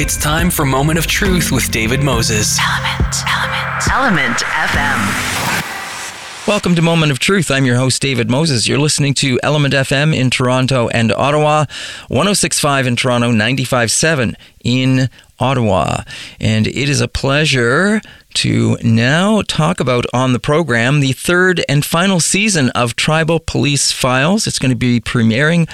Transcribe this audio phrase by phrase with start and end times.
[0.00, 2.58] It's time for Moment of Truth with David Moses.
[2.58, 6.48] ELMNT, ELMNT, ELMNT FM.
[6.48, 7.50] Welcome to Moment of Truth.
[7.50, 8.66] I'm your host, David Moses.
[8.66, 11.66] You're listening to ELMNT FM in Toronto and Ottawa,
[12.08, 16.04] 1065 in Toronto, 957 in Ottawa.
[16.40, 18.00] And it is a pleasure
[18.34, 23.92] to now talk about on the program the third and final season of Tribal Police
[23.92, 24.46] Files.
[24.46, 25.68] It's going to be premiering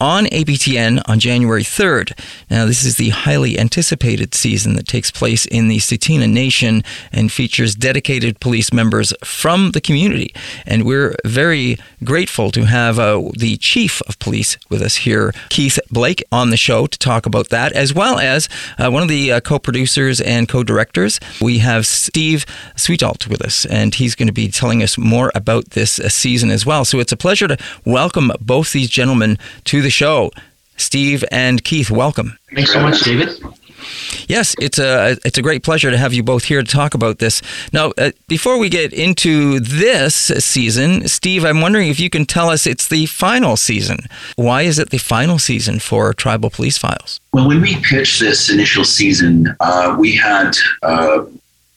[0.00, 2.18] on APTN on January 3rd.
[2.50, 7.30] Now, this is the highly anticipated season that takes place in the Tsuut'ina Nation and
[7.30, 10.34] features dedicated police members from the community.
[10.66, 15.78] And we're very grateful to have uh, the chief of police with us here, Keith
[15.90, 19.32] Blake, on the show to talk about that, as well as uh, one of the
[19.32, 21.20] uh, co producers and co directors.
[21.40, 22.46] We have Steve
[22.76, 26.50] Sxwithul'txw with us, and he's going to be telling us more about this uh, season
[26.50, 26.84] as well.
[26.84, 30.30] So it's a pleasure to welcome both these gentlemen to the show.
[30.76, 32.38] Steve and Keith, welcome.
[32.54, 33.28] Thanks so much, David.
[34.28, 37.18] Yes, it's a it's a great pleasure to have you both here to talk about
[37.18, 37.42] this.
[37.72, 42.48] Now, uh, before we get into this season, Steve, I'm wondering if you can tell
[42.48, 43.98] us it's the final season.
[44.36, 47.20] Why is it the final season for Tribal Police Files?
[47.32, 50.52] Well, when we pitched this initial season, uh, we had
[50.82, 51.24] uh,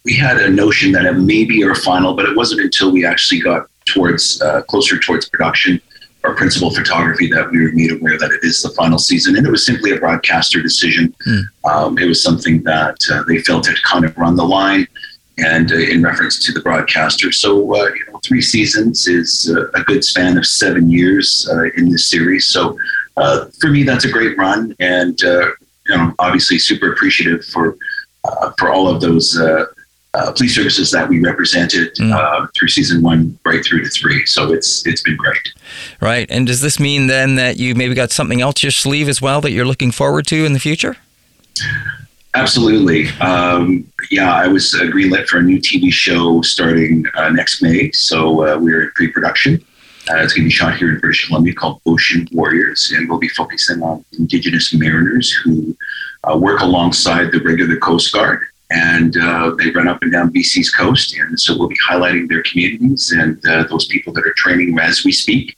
[0.06, 3.06] we had a notion that it may be our final, but it wasn't until we
[3.06, 5.82] actually got towards uh, closer towards production
[6.24, 9.36] our principal photography that we were made aware that it is the final season.
[9.36, 11.14] And it was simply a broadcaster decision.
[11.28, 11.44] Mm.
[11.66, 14.88] Um, it was something that uh, they felt had kind of run the line
[15.38, 17.32] and uh, in reference to the broadcaster.
[17.32, 21.64] So, uh, you know, three seasons is uh, a good span of seven years uh,
[21.76, 22.48] in this series.
[22.48, 22.78] So,
[23.18, 24.76] uh, for me, that's a great run.
[24.80, 27.76] And, you know, obviously super appreciative for,
[28.58, 29.38] for all of those
[30.14, 32.14] uh, police services that we represented mm.
[32.14, 34.26] uh, through season one right through to three.
[34.26, 35.54] So it's it's been great.
[36.00, 36.30] Right.
[36.30, 39.42] And does this mean then that you maybe got something else your sleeve as well
[39.42, 40.98] that you're looking forward to in the future?
[42.36, 43.10] Absolutely.
[43.20, 47.92] Um, yeah, I was uh, greenlit for a new TV show starting uh, next May.
[47.92, 49.64] So uh, we're in pre-production.
[50.10, 53.20] Uh, it's going to be shot here in British Columbia called Ocean Warriors, and we'll
[53.20, 55.78] be focusing on Indigenous mariners who
[56.24, 60.72] uh, work alongside the regular Coast Guard and uh, they run up and down BC's
[60.72, 61.16] coast.
[61.18, 65.04] And so we'll be highlighting their communities and uh, those people that are training as
[65.04, 65.56] we speak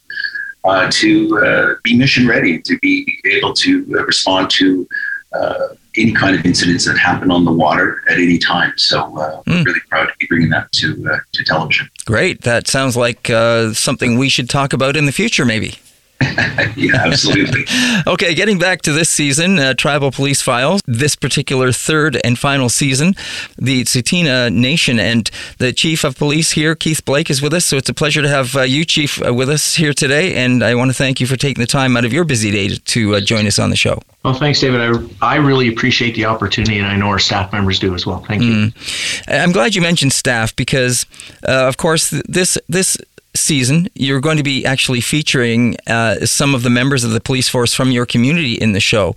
[0.66, 4.88] uh, to uh, be mission ready, to be able to uh, respond to
[5.34, 8.74] uh, any kind of incidents that happen on the water at any time.
[8.76, 9.44] So mm.
[9.48, 11.90] we're really proud to be bringing that to to television.
[12.06, 12.42] Great.
[12.42, 13.28] That sounds like
[13.74, 15.76] something we should talk about in the future, maybe.
[16.76, 17.66] yeah, absolutely.
[18.08, 22.70] okay, getting back to this season, uh, Tribal Police Files, this particular third and final
[22.70, 23.16] season,
[23.58, 27.66] the Tsuut'ina Nation and the Chief of Police here, Keith Blake, is with us.
[27.66, 30.36] So it's a pleasure to have uh, you, Chief, uh, with us here today.
[30.36, 32.70] And I want to thank you for taking the time out of your busy day
[32.70, 34.00] to, to uh, join us on the show.
[34.24, 34.82] Well, thanks, David.
[35.22, 38.24] I, I really appreciate the opportunity, and I know our staff members do as well.
[38.28, 38.52] Thank you.
[38.54, 39.24] Mm.
[39.28, 41.06] I'm glad you mentioned staff because,
[41.48, 42.98] uh, of course, this this
[43.36, 47.50] season, you're going to be actually featuring uh, some of the members of the police
[47.50, 49.16] force from your community in the show.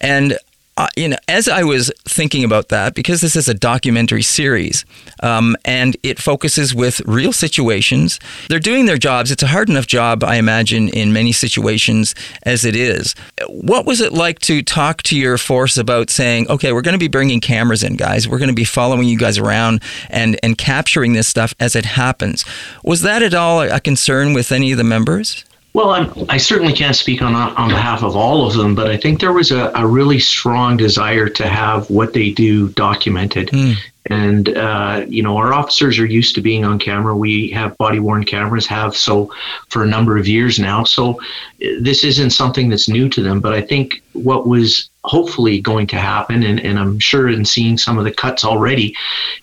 [0.00, 0.38] And
[0.76, 4.84] uh, you know, as I was thinking about that, because this is a documentary series
[5.22, 8.20] um, and it focuses with real situations,
[8.50, 9.30] they're doing their jobs.
[9.30, 13.14] It's a hard enough job, I imagine, in many situations as it is.
[13.48, 16.98] What was it like to talk to your force about saying, okay, we're going to
[16.98, 18.28] be bringing cameras in, guys.
[18.28, 21.86] We're going to be following you guys around and, and capturing this stuff as it
[21.86, 22.44] happens.
[22.84, 25.45] Was that at all a concern with any of the members?
[25.76, 28.96] Well, I'm, i certainly can't speak on on behalf of all of them, but I
[28.96, 33.48] think there was a, a really strong desire to have what they do documented.
[33.48, 33.74] Mm.
[34.08, 37.14] And, uh, you know, our officers are used to being on camera.
[37.14, 39.30] We have body worn cameras, have so
[39.68, 40.84] for a number of years now.
[40.84, 41.20] So
[41.58, 43.40] this isn't something that's new to them.
[43.40, 47.78] But I think what was hopefully going to happen, and, and I'm sure in seeing
[47.78, 48.94] some of the cuts already,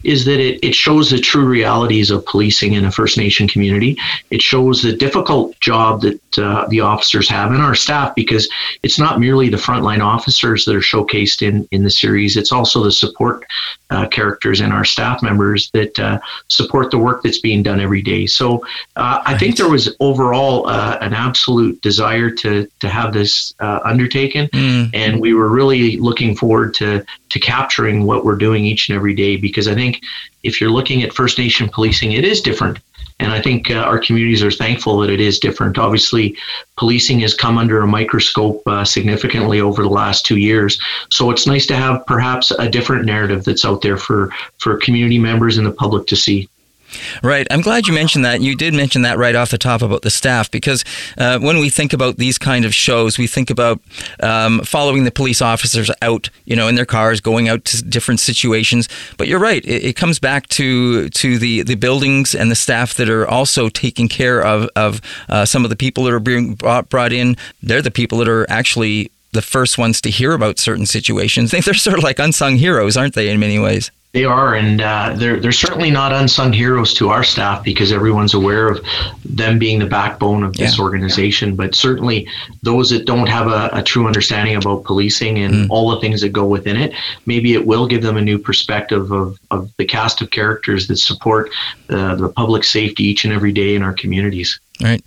[0.03, 3.97] is that it, it shows the true realities of policing in a First Nation community.
[4.29, 8.49] It shows the difficult job that uh, the officers have and our staff, because
[8.83, 12.83] it's not merely the frontline officers that are showcased in, in the series, it's also
[12.83, 13.45] the support
[13.89, 18.01] uh, characters and our staff members that uh, support the work that's being done every
[18.01, 18.25] day.
[18.25, 23.53] So uh, I think there was overall uh, an absolute desire to, to have this
[23.59, 24.89] uh, undertaken, mm.
[24.93, 29.13] and we were really looking forward to to capturing what we're doing each and every
[29.13, 30.01] day because I think
[30.43, 32.79] if you're looking at First Nation policing, it is different.
[33.19, 35.77] And I think uh, our communities are thankful that it is different.
[35.77, 36.35] Obviously,
[36.77, 40.79] policing has come under a microscope uh, significantly over the last two years.
[41.09, 45.19] So it's nice to have perhaps a different narrative that's out there for, for community
[45.19, 46.49] members and the public to see.
[47.21, 47.47] Right.
[47.51, 48.41] I'm glad you mentioned that.
[48.41, 50.83] You did mention that right off the top about the staff because
[51.17, 53.79] uh, when we think about these kind of shows, we think about
[54.21, 58.19] um, following the police officers out, you know, in their cars, going out to different
[58.19, 58.87] situations.
[59.17, 59.63] But you're right.
[59.65, 63.69] It, it comes back to to the, the buildings and the staff that are also
[63.69, 67.35] taking care of, of uh, some of the people that are being brought, brought in.
[67.61, 71.51] They're the people that are actually the first ones to hear about certain situations.
[71.65, 73.91] They're sort of like unsung heroes, aren't they, in many ways?
[74.13, 78.35] They are, and uh, they're they're certainly not unsung heroes to our staff because everyone's
[78.35, 78.79] aware of
[79.25, 80.83] them being the backbone of this Yeah.
[80.83, 81.55] organization.
[81.55, 82.27] But certainly,
[82.61, 85.67] those that don't have a, a true understanding about policing and Mm.
[85.71, 86.93] all the things that go within it,
[87.25, 90.97] maybe it will give them a new perspective of, of the cast of characters that
[90.97, 91.49] support
[91.87, 94.59] the, the public safety each and every day in our communities.
[94.79, 95.01] Right.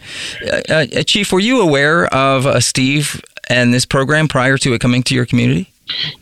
[0.68, 4.80] Uh, uh, Chief, were you aware of uh, Steve and this program prior to it
[4.80, 5.70] coming to your community?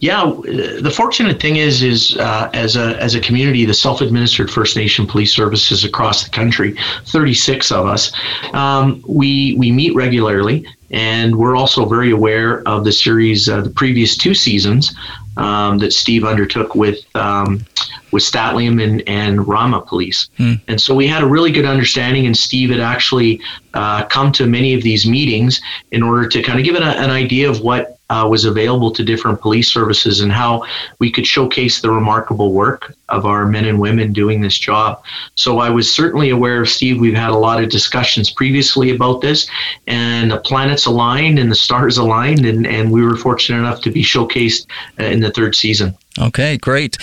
[0.01, 0.43] Yeah, uh,
[0.81, 5.07] the fortunate thing is, is uh, as a as a community, the self-administered First Nation
[5.07, 6.77] police services across the country,
[7.07, 8.13] 36 of us,
[8.53, 13.71] um, we we meet regularly, and we're also very aware of the series, uh, the
[13.71, 14.95] previous two seasons
[15.39, 17.65] um, that Steve undertook with um,
[18.13, 20.29] with Stl'atl'imx and and Rama Police,
[20.69, 22.27] and so we had a really good understanding.
[22.27, 23.41] And Steve had actually
[23.73, 27.01] uh, come to many of these meetings in order to kind of give it a,
[27.01, 30.65] an idea of what uh, was available to different police services and how
[31.01, 35.03] we could showcase the remarkable work of our men and women doing this job.
[35.35, 37.01] So I was certainly aware of Steve.
[37.01, 39.49] We've had a lot of discussions previously about this,
[39.87, 43.91] and the planets aligned and the stars aligned, and, and we were fortunate enough to
[43.91, 44.67] be showcased
[44.99, 45.97] uh, in the third season.
[46.17, 46.97] Okay, great.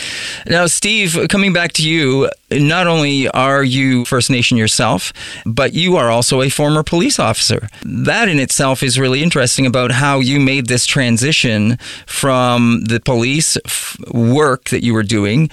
[0.48, 5.12] Now, Steve, coming back to you, not only are you First Nation yourself,
[5.46, 7.68] but you are also a former police officer.
[7.84, 13.58] That in itself is really interesting about how you made this transition from the police
[13.66, 15.50] f- work that you were doing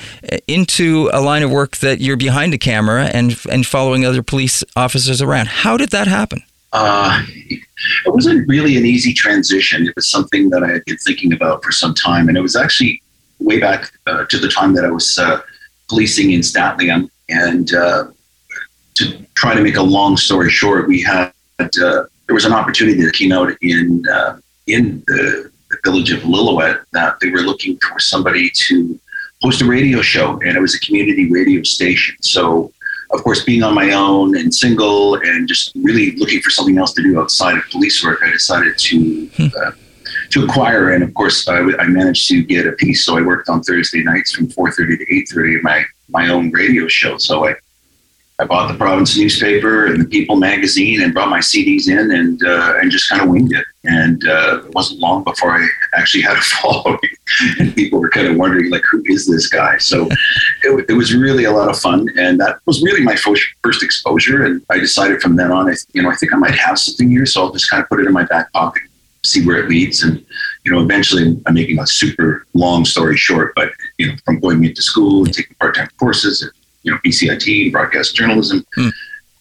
[0.47, 4.65] into a line of work that you're behind the camera and and following other police
[4.77, 5.49] officers around.
[5.49, 6.43] How did that happen?
[6.73, 7.63] Uh, it
[8.07, 9.87] wasn't really an easy transition.
[9.87, 12.57] It was something that I had been thinking about for some time, and it was
[12.57, 13.03] actually
[13.39, 15.41] way back uh, to the time that I was uh,
[15.89, 17.11] policing in Stl'atl'imx.
[17.31, 18.09] And uh,
[18.95, 21.69] to try to make a long story short, we had uh,
[22.27, 26.85] there was an opportunity that came out in uh, in the, the village of Lillooet
[26.93, 28.99] that they were looking for somebody to
[29.43, 32.17] host a radio show, and it was a community radio station.
[32.21, 32.73] So
[33.11, 36.93] of course, being on my own and single and just really looking for something else
[36.95, 39.71] to do outside of police work, I decided to uh,
[40.31, 40.91] to acquire.
[40.91, 43.07] And of course, I, I managed to get a piece.
[43.07, 46.87] So I worked on Thursday nights from 4:30 to 8:30 of my my own radio
[46.87, 47.17] show.
[47.17, 47.55] So I
[48.41, 52.41] I bought the province newspaper and the People magazine and brought my CDs in and
[52.45, 53.65] uh, and just kind of winged it.
[53.83, 57.01] And uh, it wasn't long before I actually had a following,
[57.59, 59.79] and people were kind of wondering like, who is this guy?
[59.79, 60.07] So
[60.63, 63.83] it, it was really a lot of fun, and that was really my first first
[63.83, 64.45] exposure.
[64.45, 67.11] And I decided from then on, I you know I think I might have something
[67.11, 68.83] here, so I'll just kind of put it in my back pocket,
[69.25, 70.25] see where it leads, and
[70.65, 74.63] you know eventually I'm making a super long story short, but you know from going
[74.63, 76.53] into school and taking part time courses, at,
[76.83, 78.65] you know BCIT, broadcast journalism,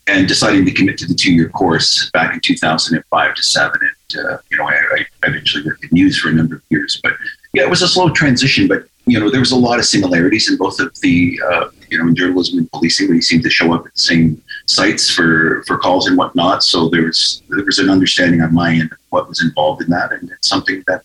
[0.07, 4.25] and deciding to commit to the two year course back in 2005 to seven, and
[4.25, 7.13] uh, you know I, I eventually worked in news for a number of years, but
[7.53, 10.49] yeah, it was a slow transition, but you know there was a lot of similarities
[10.49, 13.09] in both of the uh, you know in journalism and policing.
[13.09, 16.63] We seemed to show up at the same sites for for calls and whatnot.
[16.63, 19.89] So there was there was an understanding on my end of what was involved in
[19.89, 21.03] that, and it's something that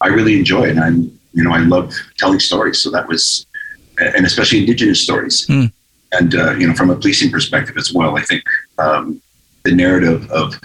[0.00, 2.82] I really enjoy, and I'm you know I love telling stories.
[2.82, 3.46] So that was
[3.98, 5.66] and especially Indigenous stories, Hmm.
[6.12, 8.16] and uh, you know from a policing perspective as well.
[8.16, 8.42] I think
[8.78, 9.20] um,
[9.64, 10.58] the narrative of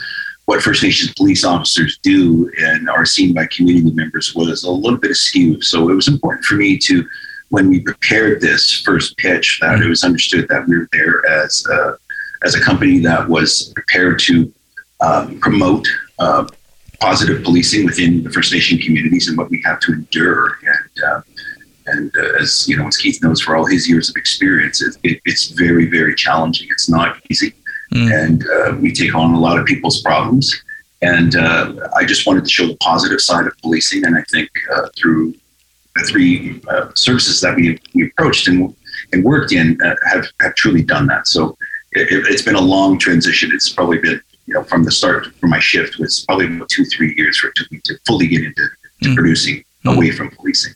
[0.45, 4.97] what First Nations police officers do and are seen by community members was a little
[4.97, 5.61] bit askew.
[5.61, 7.07] So it was important for me to,
[7.49, 11.63] when we prepared this first pitch, that it was understood that we were there as
[11.67, 11.97] a,
[12.43, 14.51] as a company that was prepared to
[15.01, 16.47] um, promote uh,
[16.99, 20.57] positive policing within the First Nation communities and what we have to endure.
[20.65, 21.21] And uh,
[21.91, 24.95] and uh, as you know, as Keith knows, for all his years of experience, it,
[25.03, 26.67] it, it's very, very challenging.
[26.71, 27.53] It's not easy
[27.91, 28.23] Mm.
[28.23, 30.45] and uh, we take on a lot of people's problems.
[31.01, 34.47] And uh, I just wanted to show the positive side of policing, and I think
[34.75, 35.33] uh, through
[35.95, 38.75] the three uh, services that we, we approached and
[39.11, 41.25] and worked in uh, have have truly done that.
[41.25, 41.57] So
[41.93, 43.49] it, it's been a long transition.
[43.55, 46.85] It's probably been you know from the start from my shift was probably about two
[46.93, 48.65] three years for it took me to fully get into
[49.01, 49.15] to Mm.
[49.15, 50.73] producing away from policing.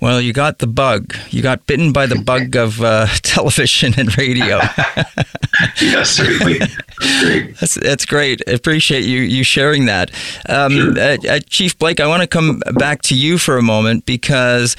[0.00, 1.14] Well, you got the bug.
[1.30, 4.60] You got bitten by the bug of uh, television and radio.
[5.80, 6.58] Yes, certainly.
[6.58, 7.56] That's great.
[7.58, 8.42] That's, that's great.
[8.46, 10.10] I appreciate you you sharing that.
[10.48, 10.98] Um, Sure.
[10.98, 14.76] uh, uh, Chief Blake, I want to come back to you for a moment because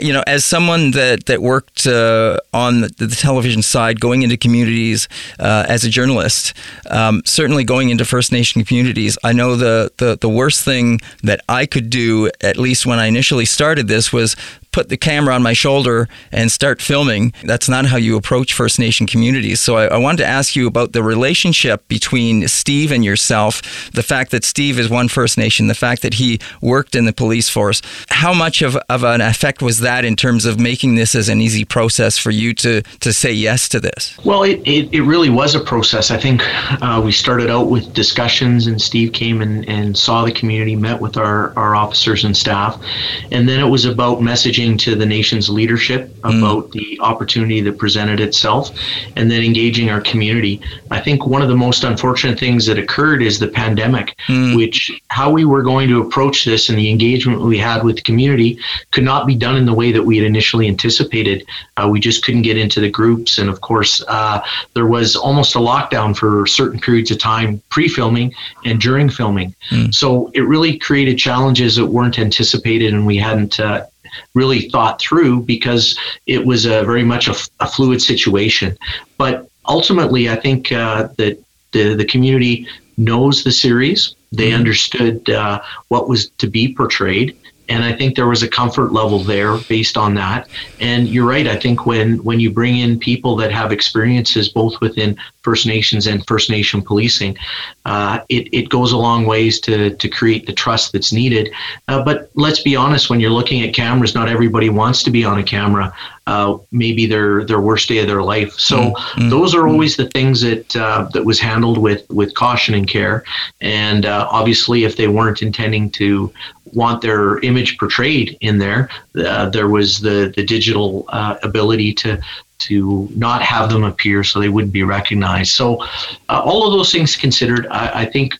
[0.00, 4.36] you know, as someone that that worked uh, on the, the, television side, going into
[4.36, 6.54] communities uh, as a journalist,
[6.90, 11.40] um, certainly going into First Nation communities, I know the, the the worst thing that
[11.48, 14.36] I could do, at least when I initially started this, was
[14.72, 17.32] put the camera on my shoulder and start filming.
[17.44, 19.60] That's not how you approach First Nation communities.
[19.60, 24.02] So I, I, wanted to ask you about the relationship between Steve and yourself, the
[24.02, 27.48] fact that Steve is one First Nation, the fact that he worked in the police
[27.48, 27.82] force.
[28.08, 31.40] How much of, of an effect was that in terms of making this as an
[31.40, 34.16] easy process for you to, to say yes to this?
[34.24, 36.10] Well, it, it, it really was a process.
[36.10, 36.42] I think
[36.82, 41.00] uh, we started out with discussions, and Steve came and, and saw the community, met
[41.00, 42.82] with our, our officers and staff.
[43.30, 46.38] And then it was about messaging to the nation's leadership mm.
[46.38, 46.72] about mm.
[46.72, 48.70] the opportunity that presented itself
[49.16, 50.60] and then engaging our community.
[50.90, 54.56] I think one of the most unfortunate things that occurred is the pandemic, mm.
[54.56, 58.02] which how we were going to approach this and the engagement we had with the
[58.02, 58.58] community
[58.92, 61.44] could not be done in the way that we had initially anticipated.
[61.76, 63.38] Uh, we just couldn't get into the groups.
[63.38, 64.40] And of course, uh,
[64.74, 68.32] there was almost a lockdown for certain periods of time pre filming
[68.64, 69.54] and during filming.
[69.70, 69.94] Mm.
[69.94, 73.86] So it really created challenges that weren't anticipated and we hadn't uh,
[74.34, 78.76] really thought through because it was a very much a, a fluid situation.
[79.18, 81.42] But ultimately, I think uh, that
[81.72, 82.66] the, the community
[82.96, 84.14] knows the series.
[84.30, 84.58] They mm-hmm.
[84.58, 87.36] understood uh, what was to be portrayed
[87.68, 90.48] and I think there was a comfort level there based on that.
[90.80, 91.46] And you're right.
[91.46, 96.06] I think when when you bring in people that have experiences both within First Nations
[96.06, 97.36] and First Nation policing,
[97.84, 101.52] uh, it it goes a long ways to to create the trust that's needed.
[101.88, 103.10] Uh, but let's be honest.
[103.10, 105.92] When you're looking at cameras, not everybody wants to be on a camera.
[106.28, 108.52] Uh, maybe their their worst day of their life.
[108.52, 109.28] So mm-hmm.
[109.28, 113.24] those are always the things that uh, that was handled with with caution and care.
[113.60, 116.32] And uh, obviously, if they weren't intending to
[116.72, 118.88] want their image portrayed in there.
[119.16, 122.20] Uh, there was the the digital uh, ability to
[122.58, 125.52] to not have them appear so they wouldn't be recognized.
[125.52, 125.82] So
[126.28, 128.38] uh, all of those things considered, I, I think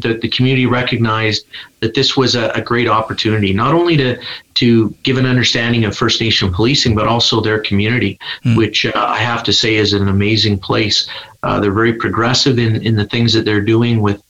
[0.00, 1.46] that the community recognized
[1.80, 4.18] that this was a, a, great opportunity, not only to
[4.54, 8.56] to give an understanding of First Nation policing, but also their community, mm.
[8.56, 11.08] which uh, I have to say is an amazing place.
[11.42, 14.22] Uh, they're very progressive in, in the things that they're doing with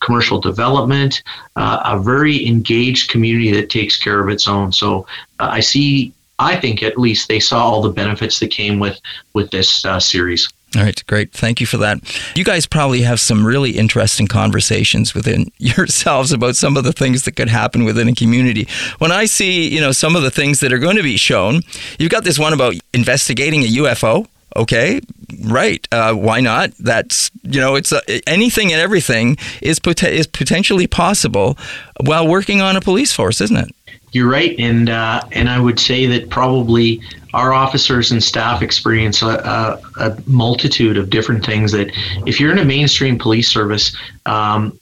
[0.00, 1.22] commercial development,
[1.56, 4.70] uh, a very engaged community that takes care of its own.
[4.70, 5.06] So
[5.40, 9.00] uh, I see, I think at least they saw all the benefits that came with
[9.32, 10.48] with this uh, series.
[10.74, 11.32] All right, great.
[11.32, 11.98] Thank you for that.
[12.34, 17.24] You guys probably have some really interesting conversations within yourselves about some of the things
[17.24, 18.66] that could happen within a community.
[18.98, 21.60] When I see, you know, some of the things that are going to be shown,
[21.98, 24.26] you've got this one about investigating a UFO.
[24.54, 25.00] Okay,
[25.44, 25.86] right.
[25.92, 26.72] Uh, why not?
[26.78, 31.56] That's you know, it's uh, anything and everything is pot- is potentially possible
[32.04, 33.74] while working on a police force, isn't it?
[34.12, 37.00] You're right, and uh, and I would say that probably
[37.32, 41.90] our officers and staff experience a, a, a, multitude of different things that
[42.26, 44.78] if you're in a mainstream police service, um,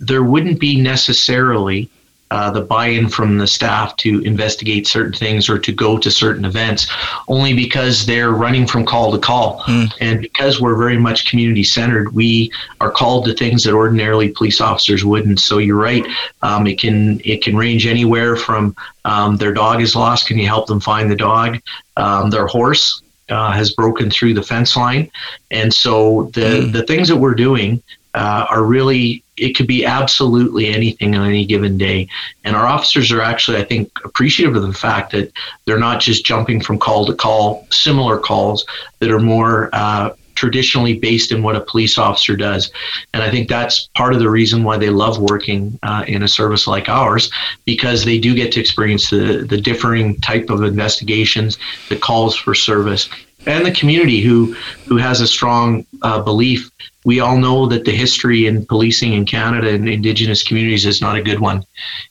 [0.00, 1.88] there wouldn't be necessarily
[2.32, 6.46] uh, the buy-in from the staff to investigate certain things or to go to certain
[6.46, 6.90] events,
[7.28, 9.92] only because they're running from call to call, mm.
[10.00, 15.04] and because we're very much community-centered, we are called to things that ordinarily police officers
[15.04, 15.40] wouldn't.
[15.40, 16.06] So you're right;
[16.40, 18.74] um, it can it can range anywhere from
[19.04, 21.60] um, their dog is lost, can you help them find the dog?
[21.98, 25.10] Um, their horse uh, has broken through the fence line,
[25.50, 26.72] and so the mm.
[26.72, 27.82] the things that we're doing
[28.14, 32.06] uh, are really it could be absolutely anything on any given day.
[32.44, 35.32] And our officers are actually i think appreciative of the fact that
[35.64, 38.64] they're not just jumping from call to call similar calls
[39.00, 42.70] that are more uh, traditionally based in what a police officer does.
[43.14, 46.28] And i think that's part of the reason why they love working uh, in a
[46.28, 47.30] service like ours
[47.64, 52.54] because they do get to experience the, the differing type of investigations the calls for
[52.54, 53.08] service
[53.46, 54.54] and the community who
[54.86, 56.70] who has a strong uh, belief
[57.04, 61.16] we all know that the history in policing in Canada and Indigenous communities is not
[61.16, 61.64] a good one.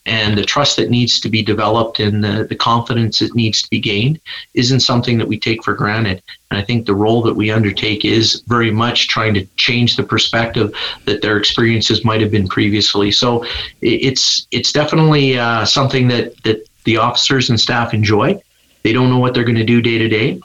[0.04, 3.70] And the trust that needs to be developed and the, the confidence that needs to
[3.70, 4.20] be gained
[4.52, 6.22] isn't something that we take for granted.
[6.50, 10.02] And I think the role that we undertake is very much trying to change the
[10.02, 10.74] perspective
[11.06, 13.10] that their experiences might have been previously.
[13.12, 13.46] So
[13.80, 18.38] it's it's definitely uh, something that, that the officers and staff enjoy.
[18.82, 20.40] They don't know what they're going to do day to day.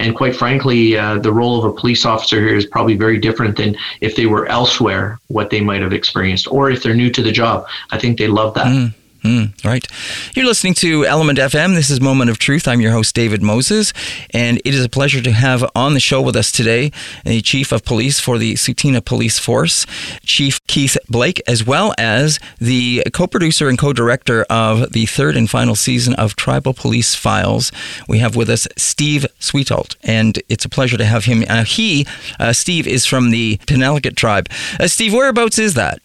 [0.00, 3.56] And quite frankly, uh, the role of a police officer here is probably very different
[3.56, 7.22] than if they were elsewhere, what they might have experienced, or if they're new to
[7.22, 7.66] the job.
[7.90, 8.66] I think they love that.
[8.66, 8.94] Mm.
[9.22, 9.86] Mm, right.
[10.34, 11.76] You're listening to ELMNT FM.
[11.76, 12.66] This is Moment of Truth.
[12.66, 13.92] I'm your host, David Moses,
[14.30, 16.90] and it is a pleasure to have on the show with us today
[17.24, 19.86] the Chief of Police for the Tsuut'ina Police Force,
[20.24, 25.36] Chief Keith Blake, as well as the co producer and co director of the third
[25.36, 27.70] and final season of Tribal Police Files.
[28.08, 31.44] We have with us Steve Sxwithul'txw, and it's a pleasure to have him.
[31.48, 32.08] Uh, he,
[32.40, 34.48] uh, Steve, is from the Penelakut tribe.
[34.80, 36.00] Uh, Steve, whereabouts is that?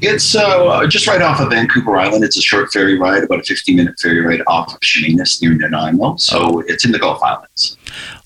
[0.00, 2.22] It's uh, just right off of Vancouver Island.
[2.22, 5.54] It's a short ferry ride, about a 50 minute ferry ride off of Chemainus near
[5.54, 6.16] Nanaimo.
[6.16, 7.78] So it's in the Gulf Islands.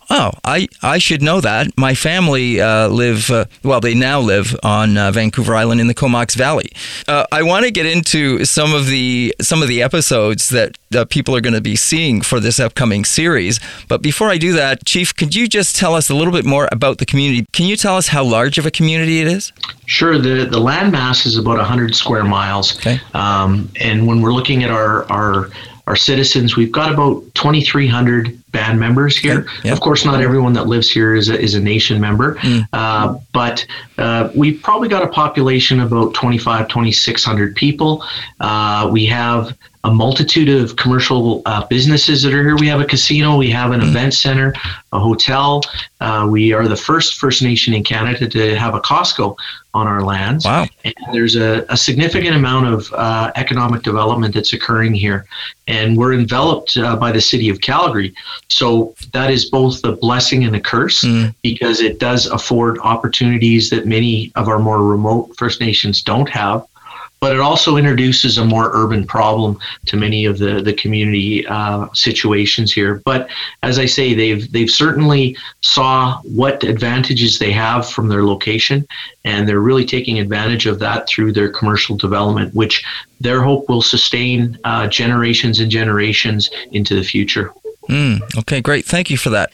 [0.08, 1.76] Oh, I, I should know that.
[1.76, 5.94] My family uh, live, uh, well, they now live on uh, Vancouver Island in the
[5.94, 6.70] Comox Valley.
[7.08, 10.76] Uh, I want to get into some of the some of the episodes that
[11.10, 13.60] people are going to be seeing for this upcoming series.
[13.88, 16.68] But before I do that, Chief, could you just tell us a little bit more
[16.70, 17.46] about the community?
[17.52, 19.52] Can you tell us how large of a community it is?
[19.86, 20.18] Sure.
[20.18, 22.76] The the land mass is about 100 square miles.
[22.78, 23.00] Okay.
[23.14, 25.50] Um, and when we're looking at our our
[25.86, 26.56] our citizens.
[26.56, 29.46] We've got about 2,300 band members here.
[29.64, 32.66] Of course, not everyone that lives here is a, is a nation member, mm.
[32.72, 33.66] uh, but
[33.98, 38.02] uh, we've probably got a population of about 25, 2,600 people.
[38.40, 39.56] Uh, we have
[39.87, 42.57] a multitude of commercial uh, businesses that are here.
[42.57, 44.52] We have a casino, we have an mm event center,
[44.93, 45.62] a hotel.
[46.00, 49.37] Uh, we are the first First Nation in Canada to have a Costco
[49.75, 50.45] on our lands.
[50.45, 50.66] Wow.
[50.85, 55.25] And there's a, a significant amount of uh, economic development that's occurring here.
[55.69, 58.12] And we're enveloped uh, by the city of Calgary.
[58.49, 61.33] So that is both a blessing and a curse mm.
[61.43, 66.66] because it does afford opportunities that many of our more remote First Nations don't have
[67.26, 71.88] but it also introduces a more urban problem to many of the the community uh,
[71.92, 73.02] situations here.
[73.04, 73.28] But
[73.64, 78.87] as I say, they've they've certainly saw what advantages they have from their location,
[79.25, 82.85] and they're really taking advantage of that through their commercial development, which
[83.21, 87.52] their hope will sustain uh, generations and generations into the future.
[87.88, 88.85] Mm, okay, great.
[88.85, 89.50] Thank you for that.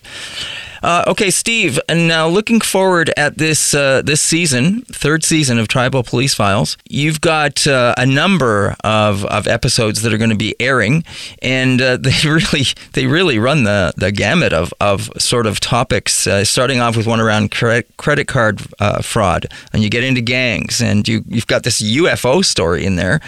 [0.83, 1.79] Uh, okay, Steve.
[1.89, 6.77] And now looking forward at this uh, this season, third season of Tribal Police Files,
[6.89, 11.05] you've got uh, a number of, of episodes that are going to be airing,
[11.41, 16.27] and uh, they really they really run the, the gamut of, of sort of topics.
[16.27, 20.21] Uh, starting off with one around credit credit card uh, fraud, and you get into
[20.21, 23.21] gangs, and you you've got this UFO story in there.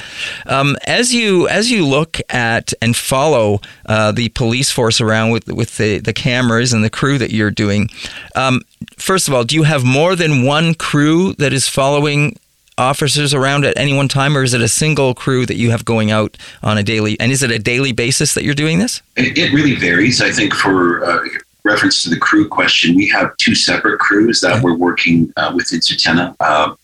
[0.46, 5.76] Um, as you as you look at and follow the police force around with with
[5.76, 7.90] the, the cameras and the crew that you're you're doing.
[8.34, 8.62] Um,
[8.96, 12.38] first of all, do you have more than one crew that is following
[12.76, 15.84] officers around at any one time, or is it a single crew that you have
[15.84, 17.18] going out on a daily?
[17.20, 19.02] And is it a daily basis that you're doing this?
[19.16, 20.20] It, it really varies.
[20.20, 21.28] I think for uh,
[21.64, 24.60] reference to the crew question, we have two separate crews that okay.
[24.62, 26.34] we're working uh, within Tsuut'ina.
[26.40, 26.74] Uh,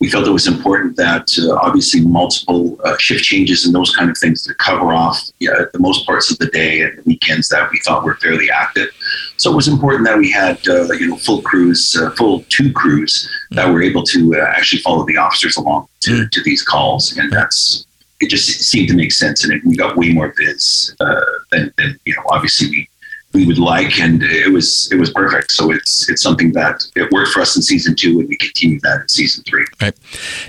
[0.00, 4.08] we felt it was important that uh, obviously multiple uh, shift changes and those kind
[4.08, 7.48] of things to cover off yeah, the most parts of the day and the weekends
[7.48, 8.88] that we thought were fairly active.
[9.36, 12.72] So it was important that we had uh, you know full crews, uh, full two
[12.72, 16.30] crews that were able to uh, actually follow the officers along to, mm.
[16.30, 17.84] to these calls, and that's
[18.20, 18.30] it.
[18.30, 21.98] Just seemed to make sense, and it, we got way more biz uh, than, than
[22.04, 22.22] you know.
[22.30, 22.88] Obviously, we
[23.34, 25.52] we would like, and it was it was perfect.
[25.52, 28.80] So it's it's something that it worked for us in season two, and we continue
[28.80, 29.66] that in season three.
[29.82, 29.94] Right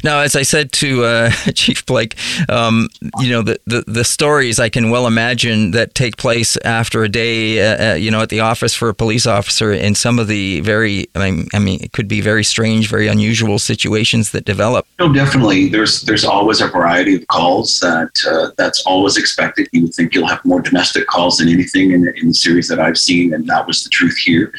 [0.03, 2.15] now, as I said to uh, Chief Blake,
[2.47, 2.87] um,
[3.19, 7.09] you know the, the, the stories I can well imagine that take place after a
[7.09, 10.27] day, uh, uh, you know, at the office for a police officer, in some of
[10.27, 14.45] the very, I mean, I mean, it could be very strange, very unusual situations that
[14.45, 14.85] develop.
[14.99, 15.67] No, definitely.
[15.67, 19.67] There's there's always a variety of calls that uh, that's always expected.
[19.73, 22.79] You would think you'll have more domestic calls than anything in, in the series that
[22.79, 24.53] I've seen, and that was the truth here.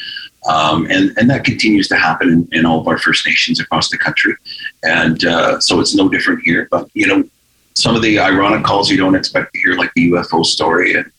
[0.49, 3.89] Um, and, and that continues to happen in, in, all of our First Nations across
[3.89, 4.33] the country.
[4.81, 6.67] And uh, so it's no different here.
[6.71, 7.23] But, you know,
[7.75, 11.11] some of the ironic calls you don't expect to hear, like the UFO story and,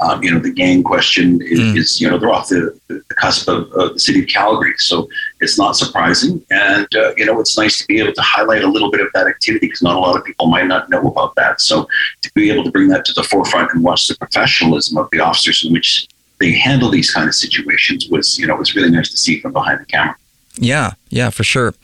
[0.00, 1.76] um, you know, the gang question is, mm.
[1.76, 4.74] is you know, they're off the, the cusp of uh, the city of Calgary.
[4.76, 5.08] So
[5.40, 6.44] it's not surprising.
[6.50, 9.08] And, uh, you know, it's nice to be able to highlight a little bit of
[9.14, 11.60] that activity because not a lot of people might not know about that.
[11.60, 11.88] So
[12.22, 15.18] to be able to bring that to the forefront and watch the professionalism of the
[15.18, 16.06] officers in which
[16.40, 19.40] they handle these kind of situations was, you know, it was really nice to see
[19.40, 20.16] from behind the camera.
[20.56, 21.74] Yeah, yeah, for sure.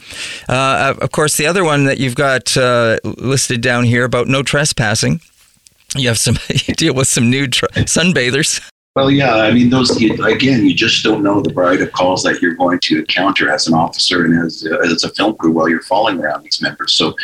[0.49, 4.43] Uh, of course, the other one that you've got uh, listed down here about no
[4.43, 5.21] trespassing.
[5.97, 8.61] You have some, you deal with some nude sunbathers.
[8.97, 12.41] Well, yeah, I mean, those again, you just don't know the variety of calls that
[12.41, 15.83] you're going to encounter as an officer and as, as a film crew while you're
[15.83, 16.93] following around these members.
[16.93, 17.17] So,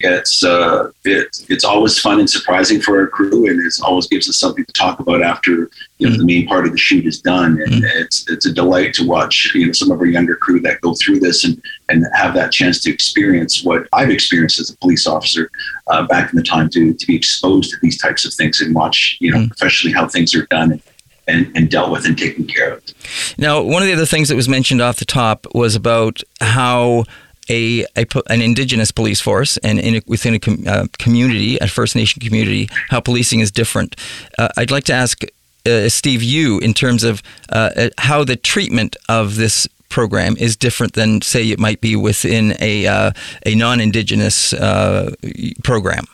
[0.00, 4.28] it's uh, it, it's always fun and surprising for our crew, and it always gives
[4.28, 6.18] us something to talk about after you know mm-hmm.
[6.18, 7.58] the main part of the shoot is done.
[7.62, 8.02] And mm-hmm.
[8.02, 10.92] it's it's a delight to watch you know some of our younger crew that go
[10.92, 15.06] through this and and have that chance to experience what I've experienced as a police
[15.06, 15.50] officer
[15.86, 18.74] uh, back in the time to to be exposed to these types of things and
[18.74, 19.48] watch you know mm-hmm.
[19.48, 20.72] professionally how things are done.
[20.72, 20.82] And,
[21.26, 22.82] and, and dealt with and taken care of.
[23.38, 27.04] Now, one of the other things that was mentioned off the top was about how
[27.48, 31.68] a, a, an indigenous police force and in a, within a com, uh, community, a
[31.68, 33.96] First Nation community, how policing is different.
[34.38, 35.22] Uh, I'd like to ask
[35.66, 40.56] uh, Steve you in terms of uh, uh, how the treatment of this program is
[40.56, 43.12] different than, say, it might be within a uh,
[43.46, 44.52] a non-indigenous
[45.62, 46.04] program.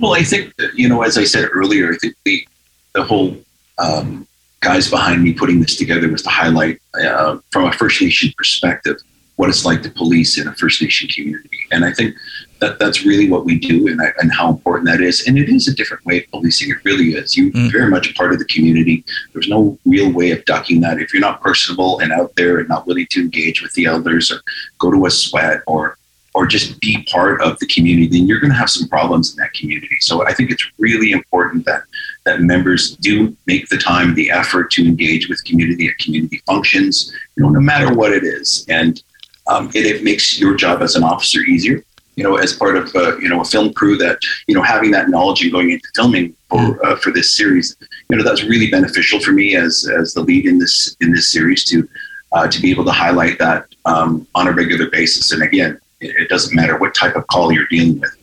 [0.00, 2.46] Well, I think you know, as I said earlier, I think the
[2.94, 3.36] the whole
[3.78, 4.26] um,
[4.60, 8.96] guys behind me putting this together was to highlight uh, from a First Nation perspective
[9.36, 11.58] what it's like to police in a First Nation community.
[11.72, 12.14] And I think
[12.60, 15.26] that that's really what we do and, I, and how important that is.
[15.26, 16.70] And it is a different way of policing.
[16.70, 17.36] It really is.
[17.36, 17.72] You're mm.
[17.72, 19.04] very much a part of the community.
[19.32, 21.00] There's no real way of ducking that.
[21.00, 24.30] If you're not personable and out there and not willing to engage with the elders
[24.30, 24.40] or
[24.78, 25.98] go to a sweat or
[26.36, 29.36] or just be part of the community, then you're going to have some problems in
[29.40, 29.96] that community.
[30.00, 31.84] So I think it's really important that
[32.24, 37.12] that members do make the time, the effort to engage with community at community functions,
[37.36, 39.02] you know, no matter what it is, and
[39.46, 41.84] um, it, it, makes your job as an officer easier.
[42.16, 44.90] You know, as part of uh, you know a film crew, that you know having
[44.92, 46.84] that knowledge and going into filming for mm.
[46.84, 47.76] uh, for this series,
[48.08, 51.30] you know, that's really beneficial for me as as the lead in this in this
[51.30, 51.86] series to
[52.32, 55.32] uh, to be able to highlight that um, on a regular basis.
[55.32, 58.16] And again, it, it doesn't matter what type of call you're dealing with.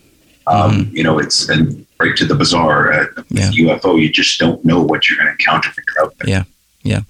[0.48, 0.96] Um, mm-hmm.
[0.96, 3.52] You know, it's and right to the bizarre uh, yeah.
[3.52, 4.02] UFO.
[4.02, 6.30] You just don't know what you're going to encounter when you're out there.
[6.30, 6.44] Yeah.
[6.84, 7.02] Yeah,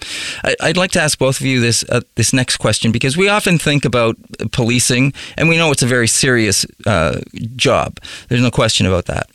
[0.60, 3.58] I'd like to ask both of you this uh, this next question because we often
[3.58, 4.18] think about
[4.52, 7.22] policing, and we know it's a very serious uh,
[7.56, 7.98] job.
[8.28, 9.30] There's no question about that,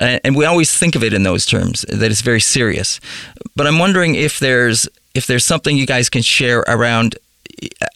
[0.00, 3.00] and we always think of it in those terms that it's very serious.
[3.56, 7.16] But I'm wondering if there's if there's something you guys can share around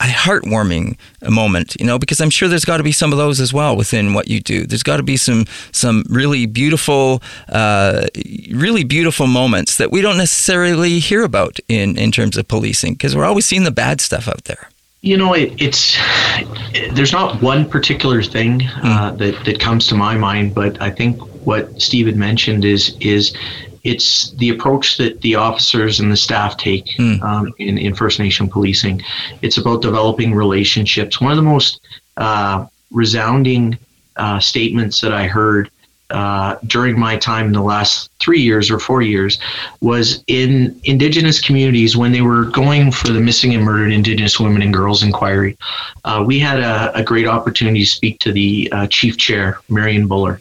[0.04, 0.96] a heartwarming
[1.28, 3.76] moment, you know, because I'm sure there's got to be some of those as well
[3.76, 4.66] within what you do.
[4.66, 8.06] There's got to be some some really beautiful, uh,
[8.50, 13.16] really beautiful moments that we don't necessarily hear about in in terms of policing because
[13.16, 14.68] we're always seeing the bad stuff out there.
[15.00, 15.98] You know, it, it's
[16.92, 19.18] there's not one particular thing uh, mm.
[19.18, 23.36] that that comes to my mind, but I think what Steve had mentioned is is
[23.84, 27.22] it's the approach that the officers and the staff take mm.
[27.22, 29.02] um, in, in First Nation policing.
[29.42, 31.20] It's about developing relationships.
[31.20, 31.80] One of the most
[32.16, 33.78] uh, resounding
[34.16, 35.70] uh, statements that I heard
[36.10, 39.38] uh, during my time in the last three years or four years
[39.80, 44.62] was in Indigenous communities when they were going for the missing and murdered Indigenous women
[44.62, 45.56] and girls inquiry.
[46.04, 50.06] Uh, we had a, a, great opportunity to speak to the uh, chief chair, Marion
[50.06, 50.40] Buller.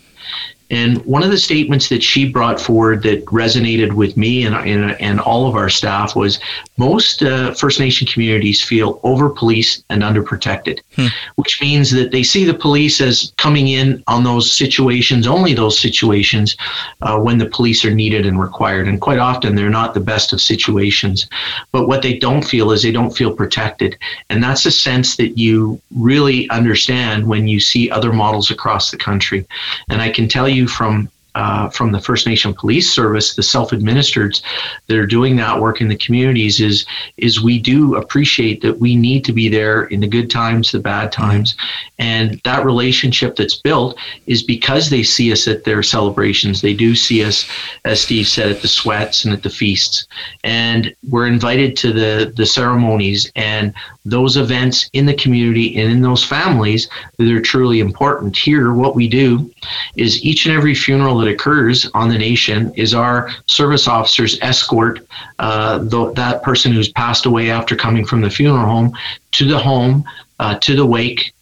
[0.73, 4.99] And one of the statements that she brought forward that resonated with me and, and,
[4.99, 6.39] and all of our staff was
[6.77, 11.07] most uh, First Nation communities feel over policed and underprotected, hmm.
[11.35, 15.79] which means that they see the police as coming in on those situations, only those
[15.79, 16.57] situations
[17.03, 18.87] uh, when the police are needed and required.
[18.87, 21.27] And quite often they're not the best of situations.
[21.71, 23.95] But what they don't feel is they don't feel protected.
[24.31, 28.97] And that's a sense that you really understand when you see other models across the
[28.97, 29.45] country.
[29.89, 34.39] And I can tell you from uh, from the First Nation Police Service, the self-administered
[34.87, 36.85] that are doing that work in the communities, is
[37.17, 40.79] is we do appreciate that we need to be there in the good times, the
[40.79, 41.55] bad times,
[41.99, 46.61] and that relationship that's built is because they see us at their celebrations.
[46.61, 47.49] They do see us,
[47.85, 50.07] as Steve said, at the sweats and at the feasts,
[50.43, 53.73] and we're invited to the the ceremonies and
[54.05, 58.35] those events in the community and in those families that are truly important.
[58.35, 59.51] Here, what we do
[59.95, 65.05] is each and every funeral that occurs on the nation is our service officers escort
[65.39, 68.93] uh, the, that person who's passed away after coming from the funeral home
[69.31, 70.03] to the home,
[70.39, 71.33] uh, to the wake,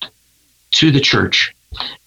[0.71, 1.55] to the church.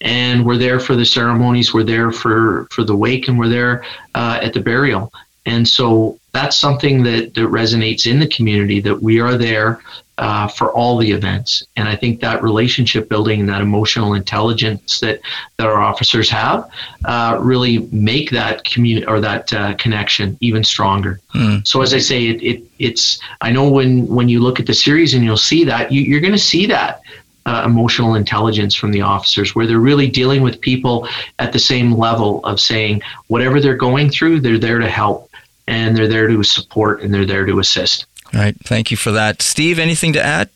[0.01, 3.83] And we're there for the ceremonies we're there for for the wake and we're there
[4.13, 5.11] uh, at the burial.
[5.47, 9.79] And so that's something that, that resonates in the community that we are there
[10.17, 11.65] uh, for all the events.
[11.75, 15.19] And I think that relationship building and that emotional intelligence that,
[15.57, 16.69] that our officers have
[17.05, 21.19] uh, really make that community or that uh, connection even stronger.
[21.33, 21.67] Mm.
[21.67, 24.73] So as I say, it, it, it's I know when when you look at the
[24.73, 27.01] series and you'll see that you, you're going to see that.
[27.47, 31.91] Uh, emotional intelligence from the officers, where they're really dealing with people at the same
[31.91, 35.29] level of saying whatever they're going through, they're there to help
[35.67, 38.07] and they're there to support and they're there to assist.
[38.35, 38.55] All right.
[38.65, 39.41] Thank you for that.
[39.41, 40.49] Steve, anything to add?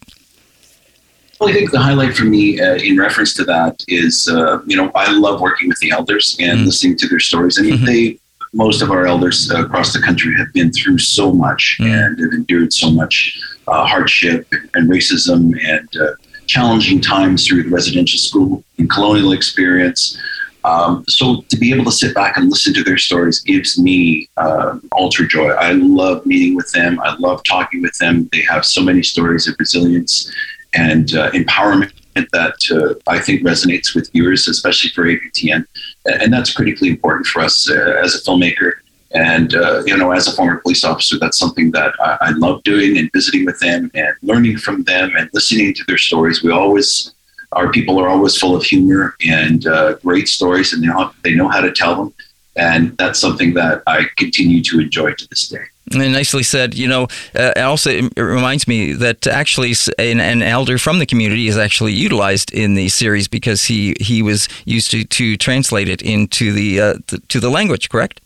[1.39, 4.76] Well, I think the highlight for me uh, in reference to that is, uh, you
[4.76, 6.65] know, I love working with the elders and Mm.
[6.65, 7.58] listening to their stories.
[7.58, 7.86] I mean, Mhm.
[7.86, 8.20] they,
[8.54, 11.86] most of our elders uh, across the country have been through so much Mm.
[11.86, 13.39] and have endured so much
[13.70, 16.08] uh, hardship and racism and uh,
[16.48, 20.18] challenging times through the residential school and colonial experience.
[20.63, 24.30] Um, so to be able to sit back and listen to their stories gives me
[24.38, 25.50] uh, ultra joy.
[25.52, 27.00] I love meeting with them.
[27.00, 28.30] I love talking with them.
[28.32, 30.32] They have so many stories of resilience
[30.74, 31.91] and uh, empowerment
[32.34, 35.65] that uh, I think resonates with viewers, especially for APTN.
[36.06, 38.74] And that's critically important for us uh, as a filmmaker.
[39.12, 42.62] And, uh, you know, as a former police officer, that's something that I, I love
[42.63, 46.43] doing and visiting with them and learning from them and listening to their stories.
[46.43, 47.15] We always,
[47.54, 51.36] our people are always full of humor and uh, great stories, and they know, they
[51.36, 52.14] know how to tell them.
[52.56, 55.64] And that's something that I continue to enjoy to this day.
[55.92, 56.76] And nicely said.
[56.76, 61.48] You know, uh, also it reminds me that actually an, an elder from the community
[61.48, 66.02] is actually utilized in the series because he he was used to, to translate it
[66.02, 67.90] into the, uh, the to the language.
[67.90, 68.22] Correct?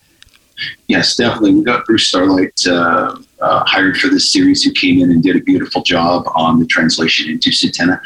[0.87, 1.53] Yes, definitely.
[1.53, 5.35] We got Bruce Starlight uh, uh, hired for this series, who came in and did
[5.35, 7.99] a beautiful job on the translation into Tsuut'ina.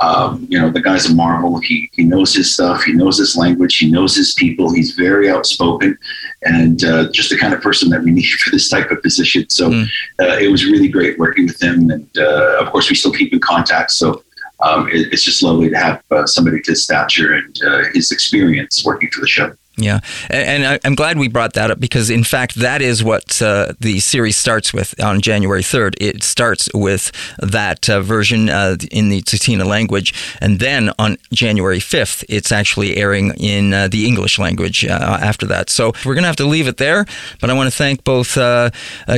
[0.00, 1.58] Um, you know, the guy's a marvel.
[1.58, 2.84] He he knows his stuff.
[2.84, 3.76] He knows his language.
[3.76, 4.72] He knows his people.
[4.72, 5.98] He's very outspoken,
[6.42, 9.48] and uh, just the kind of person that we need for this type of position.
[9.50, 9.86] So Mm.
[10.20, 13.32] uh, it was really great working with him, and uh, of course, we still keep
[13.32, 13.90] in contact.
[13.92, 14.22] So.
[14.60, 18.10] Um, it, it's just lovely to have uh, somebody to his stature and uh, his
[18.10, 19.54] experience working for the show.
[19.80, 23.40] Yeah, and, and I'm glad we brought that up because, in fact, that is what
[23.40, 25.94] uh, the series starts with on January 3rd.
[26.00, 31.78] It starts with that uh, version uh, in the Tsuut'ina language, and then on January
[31.78, 35.70] 5th, it's actually airing in uh, the English language uh, after that.
[35.70, 37.06] So we're going to have to leave it there,
[37.40, 38.70] but I want to thank both uh,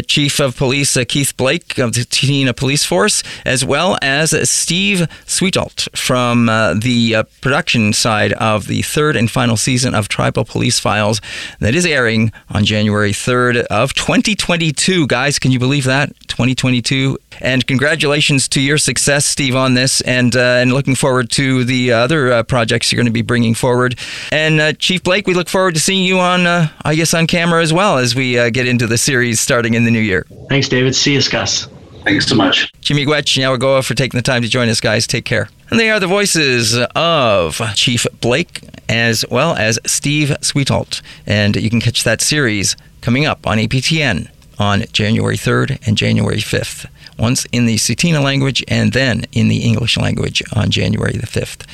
[0.06, 5.96] Chief of Police Keith Blake of the Tsuut'ina Police Force, as well as Steve Sxwithul'txw
[5.96, 6.46] from
[6.80, 11.20] the production side of the third and final season of Tribal Police Files
[11.60, 15.06] that is airing on January 3rd of 2022.
[15.06, 16.08] Guys, can you believe that?
[16.26, 17.16] 2022.
[17.40, 21.92] And congratulations to your success, Steve, on this, and uh, and looking forward to the
[21.92, 23.96] other uh, projects you're going to be bringing forward.
[24.32, 27.28] And uh, Chief Blake, we look forward to seeing you on, uh, I guess, on
[27.28, 30.26] camera as well as we uh, get into the series starting in the new year.
[30.48, 30.96] Thanks, David.
[30.96, 31.68] See you, Gus.
[32.04, 32.72] Thanks so much.
[32.86, 35.06] Chi-miigwech, Yawagoa for taking the time to join us, guys.
[35.06, 35.48] Take care.
[35.70, 41.02] And they are the voices of Chief Blake as well as Steve Sxwithul'txw.
[41.26, 46.38] And you can catch that series coming up on APTN on January 3rd and January
[46.38, 46.86] 5th.
[47.18, 51.66] Once in the Tsuut'ina language and then in the English language on January the 5th.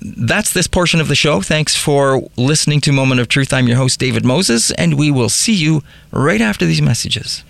[0.00, 1.40] That's this portion of the show.
[1.40, 3.54] Thanks for listening to Moment of Truth.
[3.54, 7.42] I'm your host, David Moses, and we will see you right after these messages.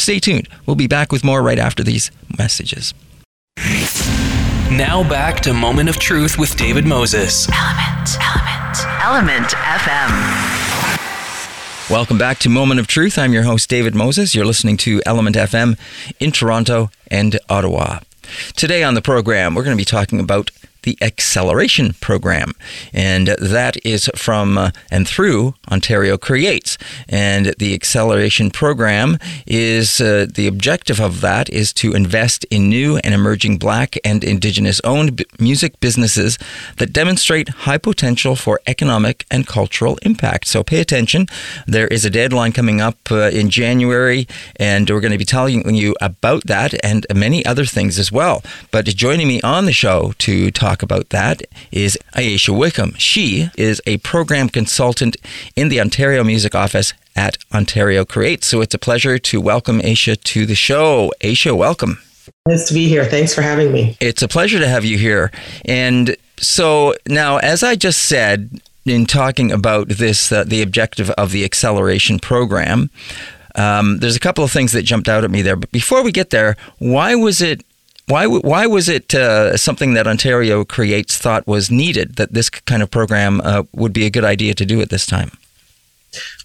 [0.00, 0.48] Stay tuned.
[0.64, 2.94] We'll be back with more right after these messages.
[4.70, 7.46] Now back to Moment of Truth with David Moses.
[7.48, 8.16] ELMNT.
[8.16, 8.76] ELMNT.
[9.00, 10.08] ELMNT FM.
[11.90, 13.18] Welcome back to Moment of Truth.
[13.18, 14.34] I'm your host, David Moses.
[14.34, 15.78] You're listening to ELMNT FM
[16.18, 17.98] in Toronto and Ottawa.
[18.56, 20.50] Today on the program, we're going to be talking about
[20.82, 22.52] the Acceleration Program,
[22.92, 26.78] and that is from uh, and through Ontario Creates.
[27.08, 32.98] And the Acceleration Program is uh, the objective of that is to invest in new
[32.98, 36.38] and emerging Black and Indigenous owned b- music businesses
[36.76, 40.46] that demonstrate high potential for economic and cultural impact.
[40.46, 41.26] So pay attention.
[41.66, 45.74] There is a deadline coming up uh, in January, and we're going to be telling
[45.74, 48.42] you about that and many other things as well.
[48.70, 52.94] But joining me on the show to talk about that is Aisha Wickham.
[52.96, 55.16] She is a program consultant
[55.56, 58.44] in the Ontario Music Office at Ontario Create.
[58.44, 61.12] So it's a pleasure to welcome Aisha to the show.
[61.20, 61.98] Aisha, welcome.
[62.46, 63.04] Nice to be here.
[63.04, 63.96] Thanks for having me.
[64.00, 65.30] It's a pleasure to have you here.
[65.64, 71.32] And so now, as I just said in talking about this, uh, the objective of
[71.32, 72.90] the acceleration program,
[73.56, 75.56] um, there's a couple of things that jumped out at me there.
[75.56, 77.64] But before we get there, why was it?
[78.10, 82.82] Why, why was it uh, something that Ontario Creates thought was needed, that this kind
[82.82, 85.30] of program uh, would be a good idea to do at this time?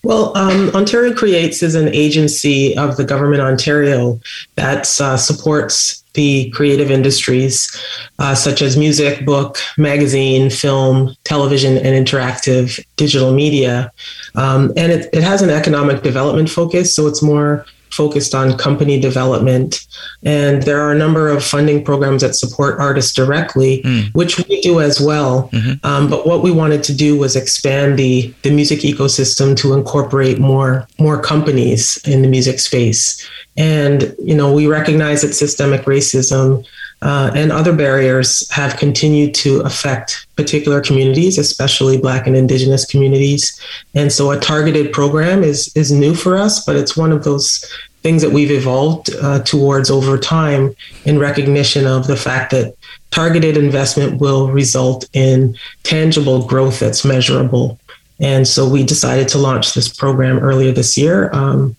[0.04, 4.20] Well, um, Ontario Creates is an agency of the government Ontario
[4.58, 7.76] that uh, supports the creative industries
[8.20, 13.92] uh, such as music, book, magazine, film, television, and interactive digital media.
[14.36, 17.66] Um, and it, it has an economic development focus, so it's more
[17.96, 19.88] focused on company development.
[20.24, 24.14] And there are a number of funding programs that support artists directly, mm.
[24.14, 25.50] which we do as well.
[25.54, 25.86] Mm-hmm.
[25.86, 30.40] Um, but what we wanted to do was expand the, the music ecosystem to incorporate
[30.40, 33.28] more, more companies in the music space.
[33.58, 36.66] And, you know, we recognize that systemic racism
[37.02, 43.60] uh, and other barriers have continued to affect particular communities, especially Black and Indigenous communities.
[43.94, 47.64] And so a targeted program is, is new for us, but it's one of those
[48.06, 52.76] things that we've evolved uh, towards over time in recognition of the fact that
[53.10, 57.80] targeted investment will result in tangible growth that's measurable.
[58.20, 61.32] And so we decided to launch this program earlier this year.
[61.34, 61.76] Um,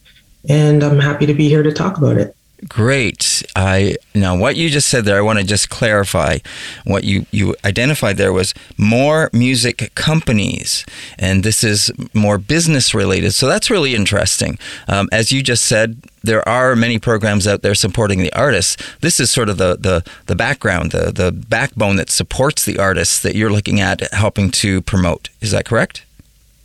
[0.48, 2.35] and I'm happy to be here to talk about it.
[2.68, 3.42] Great.
[3.54, 5.18] I now what you just said there.
[5.18, 6.38] I want to just clarify.
[6.84, 10.86] What you you identified there was more music companies,
[11.18, 13.32] and this is more business related.
[13.32, 14.58] So that's really interesting.
[14.88, 18.76] Um, as you just said, there are many programs out there supporting the artists.
[19.00, 23.20] This is sort of the the, the background, the the backbone that supports the artists
[23.20, 25.28] that you're looking at helping to promote.
[25.42, 26.06] Is that correct?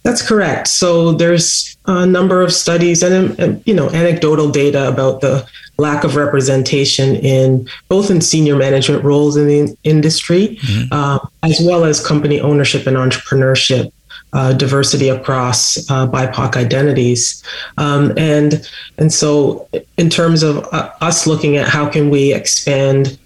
[0.03, 0.67] That's correct.
[0.67, 5.47] So there's a number of studies and, and, you know anecdotal data about the
[5.81, 10.87] lack of representation in both in senior management roles in the industry, mm-hmm.
[10.91, 13.91] uh, as well as company ownership and entrepreneurship.
[14.33, 17.43] Uh, diversity across uh, BIPOC identities,
[17.77, 18.65] um, and
[18.97, 19.67] and so
[19.97, 23.19] in terms of uh, us looking at how can we expand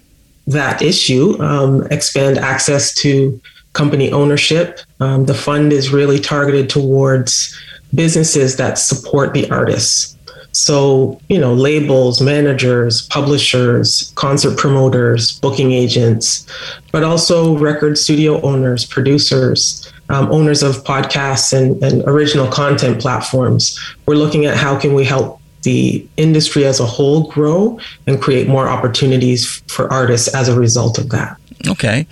[0.48, 3.40] that issue, um, expand access to
[3.72, 4.80] company ownership.
[4.98, 7.56] Um, the fund is really targeted towards
[7.94, 10.15] businesses that support the artists.
[10.56, 16.46] So, you know, labels, managers, publishers, concert promoters, booking agents,
[16.92, 23.78] but also record studio owners, producers, um, owners of podcasts and, and original content platforms.
[24.06, 28.48] We're looking at how can we help the industry as a whole grow and create
[28.48, 31.36] more opportunities for artists as a result of that.
[31.68, 32.06] Okay.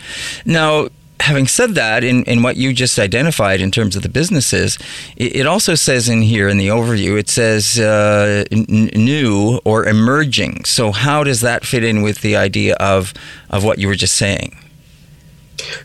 [0.44, 0.88] Now,
[1.20, 4.79] having said that, in, in what you just identified in terms of the businesses,
[5.16, 9.87] it, it also says in here in the overview, it says uh, n- new or
[9.87, 10.64] emerging.
[10.64, 13.14] So, how does that fit in with the idea of,
[13.50, 14.57] of what you were just saying?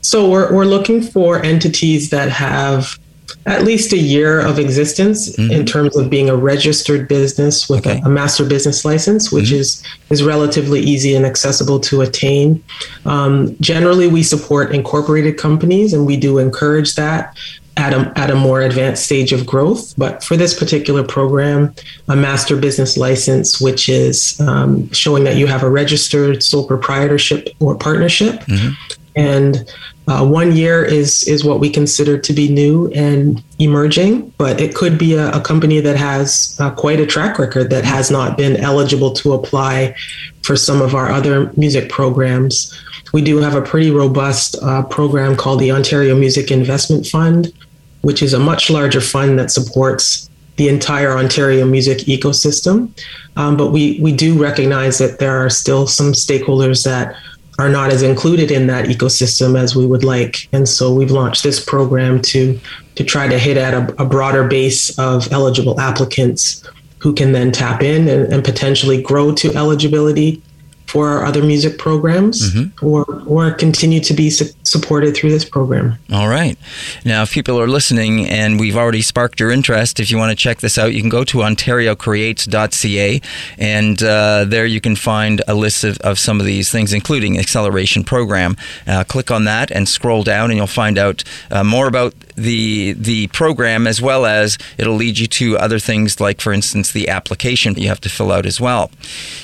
[0.01, 2.99] So, we're, we're looking for entities that have
[3.49, 5.51] at least a year of existence mm-hmm.
[5.51, 7.99] in terms of being a registered business with okay.
[8.01, 9.55] a, a, master business license, which mm-hmm.
[9.55, 12.63] is is relatively easy and accessible to attain.
[13.05, 17.35] Um, generally, we support incorporated companies, and we do encourage that
[17.75, 19.95] at a, at a more advanced stage of growth.
[19.97, 21.73] But for this particular program,
[22.07, 27.49] a master business license, which is um, showing that you have a registered sole proprietorship
[27.59, 28.41] or partnership.
[28.41, 28.73] Mm-hmm.
[29.15, 29.73] And
[30.09, 34.73] uh, one year is is what we consider to be new and emerging, but it
[34.73, 38.35] could be a, a company that has uh, quite a track record that has not
[38.35, 39.95] been eligible to apply
[40.41, 42.75] for some of our other music programs.
[43.13, 47.53] We do have a pretty robust uh, program called the Ontario Music Investment Fund,
[48.01, 52.89] which is a much larger fund that supports the entire Ontario music ecosystem.
[53.37, 57.15] Um, but we we do recognize that there are still some stakeholders that
[57.59, 60.47] are not as included in that ecosystem as we would like.
[60.53, 62.59] And so we've launched this program to
[62.95, 66.63] to try to hit at a, a broader base of eligible applicants
[66.99, 70.41] who can then tap in and, and potentially grow to eligibility
[70.89, 72.85] for our other music programs mm-hmm.
[72.85, 75.97] or or continue to be su- supported through this program.
[76.11, 76.57] All right.
[77.05, 80.35] Now, if people are listening and we've already sparked your interest, if you want to
[80.35, 83.21] check this out, you can go to ontariocreates.ca
[83.57, 87.37] and uh, there you can find a list of, of some of these things, including
[87.37, 88.55] acceleration program.
[88.87, 92.93] Uh, click on that and scroll down, and you'll find out uh, more about the
[92.93, 97.09] the program as well as it'll lead you to other things like, for instance, the
[97.09, 98.89] application that you have to fill out as well.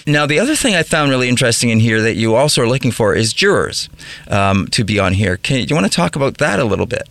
[0.08, 2.92] Now, the other thing I found really interesting in here that you also are looking
[2.92, 3.90] for is jurors
[4.30, 5.36] um, to be on here.
[5.36, 7.10] Can do you want to talk about that a little bit?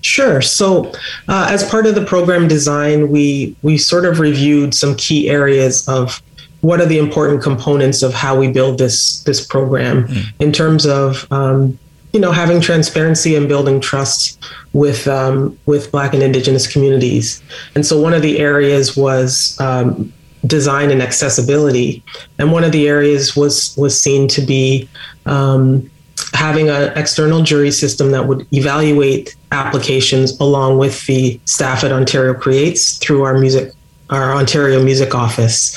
[0.00, 0.40] Sure.
[0.40, 0.90] So,
[1.28, 5.86] uh, as part of the program design, we we sort of reviewed some key areas
[5.86, 6.22] of
[6.62, 10.24] what are the important components of how we build this this program mm.
[10.40, 11.78] in terms of um,
[12.14, 17.42] you know having transparency and building trust with um, with Black and Indigenous communities.
[17.74, 20.10] And so, one of the areas was um,
[20.46, 22.02] design and accessibility.
[22.38, 24.88] And one of the areas was was seen to be
[25.26, 25.90] um,
[26.34, 32.34] having an external jury system that would evaluate applications along with the staff at Ontario
[32.34, 33.72] Creates through our music
[34.10, 35.74] our Ontario Music Office.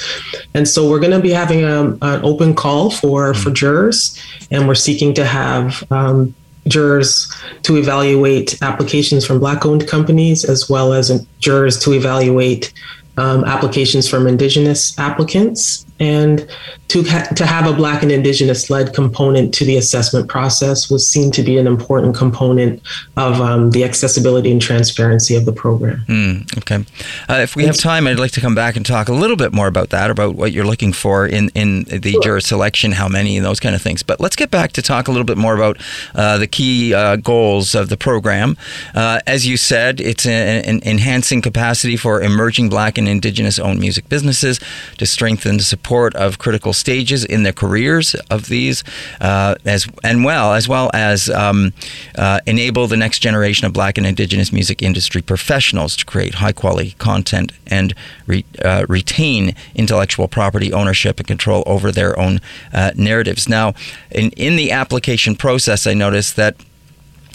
[0.53, 4.21] And so we're going to be having a, um, an open call for, for jurors,
[4.51, 6.35] and we're seeking to have um,
[6.67, 12.73] jurors to evaluate applications from Black owned companies as well as jurors to evaluate
[13.17, 16.47] um, applications from Indigenous applicants, and
[16.87, 21.07] to ha- to have a Black and Indigenous led component to the assessment process was
[21.07, 22.81] seen to be an important component
[23.17, 26.03] of um, the accessibility and transparency of the program.
[26.07, 26.85] Mm, okay,
[27.27, 29.53] uh, if we have time, I'd like to come back and talk a little bit
[29.53, 32.21] more about that, about what you're looking for in in the sure.
[32.21, 34.03] juror selection, how many, and those kind of things.
[34.03, 35.77] But let's get back to talk a little bit more about
[36.13, 38.57] uh, the key uh, goals of the program.
[38.93, 44.07] Uh, as you said, it's an enhancing capacity for emerging Black and Indigenous owned music
[44.07, 44.59] businesses
[44.97, 48.83] to strengthen the support of critical stages in the careers of these,
[49.21, 51.73] uh, as and well as well as um,
[52.17, 56.51] uh, enable the next generation of Black and Indigenous music industry professionals to create high
[56.51, 57.93] quality content and
[58.27, 62.39] re, uh, retain intellectual property ownership and control over their own
[62.73, 63.47] uh, narratives.
[63.49, 63.73] Now,
[64.11, 66.55] in in the application process, I noticed that.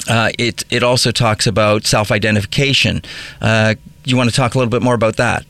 [0.09, 3.03] Uh, it it also talks about self identification.
[3.43, 3.75] Uh,
[4.05, 5.45] you want to talk a little bit more about that?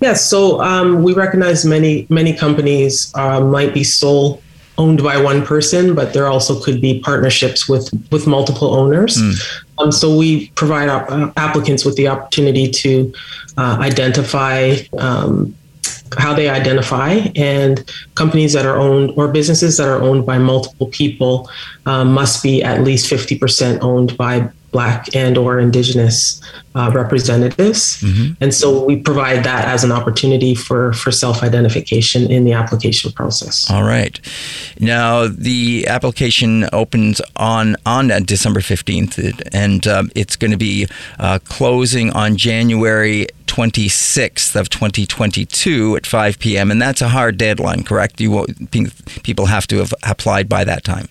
[0.00, 4.42] Yes, so um, we recognize many many companies uh, might be sole
[4.76, 9.16] owned by one person, but there also could be partnerships with with multiple owners.
[9.16, 9.62] Mm.
[9.78, 13.12] Um, so we provide uh, applicants with the opportunity to
[13.56, 14.76] uh, identify.
[14.98, 15.54] Um,
[16.16, 20.86] how they identify and companies that are owned or businesses that are owned by multiple
[20.88, 21.50] people
[21.86, 26.42] um, must be at least 50% owned by Black and or Indigenous
[26.74, 28.32] uh, representatives, mm-hmm.
[28.42, 33.12] and so we provide that as an opportunity for for self identification in the application
[33.12, 33.70] process.
[33.70, 34.18] All right,
[34.80, 39.16] now the application opens on on December fifteenth,
[39.54, 40.88] and um, it's going to be
[41.20, 46.72] uh, closing on January 26th of 2022 at 5 p.m.
[46.72, 48.44] and that's a hard deadline correct you
[49.22, 51.06] people have to have applied by that time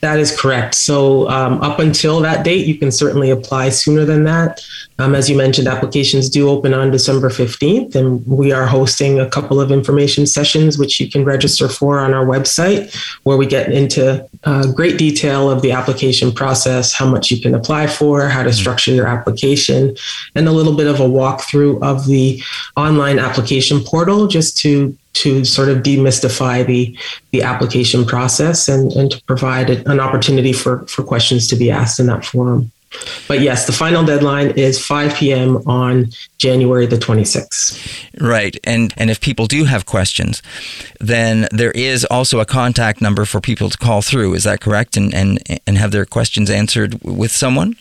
[0.00, 0.74] that is correct.
[0.74, 4.64] So, um, up until that date, you can certainly apply sooner than that.
[4.98, 9.28] Um, as you mentioned, applications do open on December 15th, and we are hosting a
[9.28, 12.94] couple of information sessions, which you can register for on our website,
[13.24, 17.54] where we get into uh, great detail of the application process, how much you can
[17.54, 19.96] apply for, how to structure your application,
[20.34, 22.42] and a little bit of a walkthrough of the
[22.76, 26.96] online application portal just to to sort of demystify the
[27.32, 32.00] the application process and, and to provide an opportunity for, for questions to be asked
[32.00, 32.70] in that forum.
[33.28, 35.58] But yes, the final deadline is 5 p.m.
[35.66, 38.10] on January the 26th.
[38.20, 38.56] Right.
[38.64, 40.42] And and if people do have questions,
[40.98, 44.34] then there is also a contact number for people to call through.
[44.34, 44.96] Is that correct?
[44.96, 47.76] And and, and have their questions answered with someone?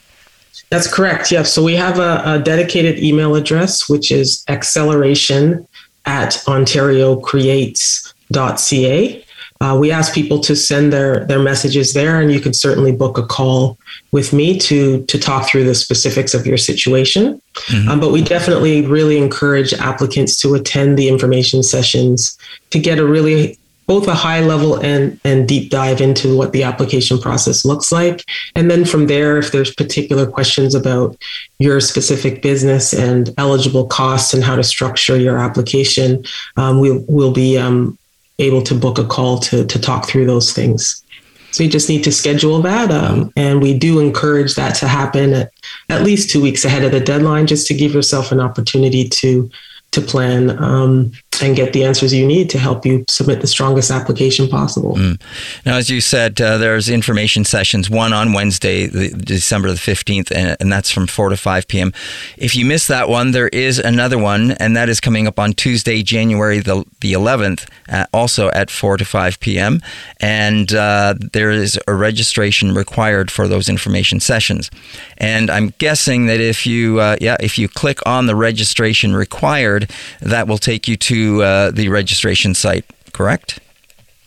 [0.69, 1.31] That's correct.
[1.31, 1.51] Yes.
[1.51, 5.67] So we have a, a dedicated email address, which is acceleration
[6.05, 9.25] at ontariocreates.ca.
[9.61, 13.17] Uh, we ask people to send their their messages there, and you can certainly book
[13.17, 13.77] a call
[14.13, 17.41] with me to to talk through the specifics of your situation.
[17.55, 17.89] Mm-hmm.
[17.89, 22.37] Um, but we definitely really encourage applicants to attend the information sessions
[22.69, 23.58] to get a really
[23.89, 28.23] both a high level and, and deep dive into what the application process looks like.
[28.55, 31.17] And then from there, if there's particular questions about
[31.57, 36.23] your specific business and eligible costs and how to structure your application,
[36.55, 37.97] um, we will be um,
[38.37, 41.03] able to book a call to, to talk through those things.
[41.49, 42.91] So you just need to schedule that.
[42.91, 45.51] Um, and we do encourage that to happen at,
[45.89, 49.49] at least two weeks ahead of the deadline, just to give yourself an opportunity to
[49.91, 51.11] to plan um,
[51.41, 54.95] and get the answers you need to help you submit the strongest application possible.
[54.95, 55.21] Mm.
[55.65, 60.31] Now, as you said, uh, there's information sessions, one on Wednesday, the, December the 15th,
[60.31, 61.93] and, and, that's from 4 to 5 p.m.
[62.37, 65.53] If you miss that one, there is another one, and that is coming up on
[65.53, 69.81] Tuesday, January the, the 11th, uh, also at 4 to 5 p.m.
[70.19, 74.69] And uh, there is a registration required for those information sessions.
[75.17, 79.89] And I'm guessing that if you, uh, yeah, if you click on the registration required,
[80.21, 83.59] that will take you to uh, the registration site, correct?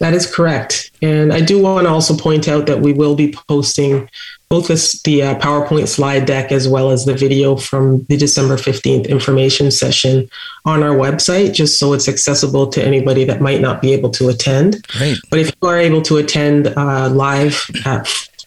[0.03, 0.90] That is correct.
[1.00, 4.09] And I do want to also point out that we will be posting
[4.48, 8.57] both this, the uh, PowerPoint slide deck as well as the video from the December
[8.57, 10.28] 15th information session
[10.64, 14.28] on our website, just so it's accessible to anybody that might not be able to
[14.28, 14.86] attend.
[14.88, 15.18] Great.
[15.30, 18.07] But if you are able to attend uh, live at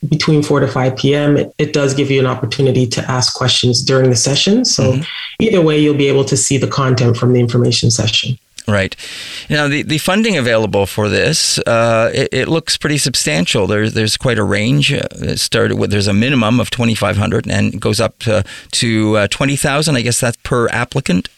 [0.10, 3.82] between 4 to 5 p.m., it, it, does give you an opportunity to ask questions
[3.82, 4.66] during the session.
[4.66, 5.04] So mm-hmm.
[5.40, 8.38] either way, you'll be able to see the content from the information session.
[8.68, 8.96] Right.
[9.48, 13.68] Now, the, the funding available for this, uh, it, it, looks pretty substantial.
[13.68, 14.92] There's there's quite a range.
[14.92, 19.28] Uh, it started with there's a minimum of 2,500 and goes up to, to uh,
[19.28, 19.96] 20,000.
[19.96, 21.30] I guess that's per applicant.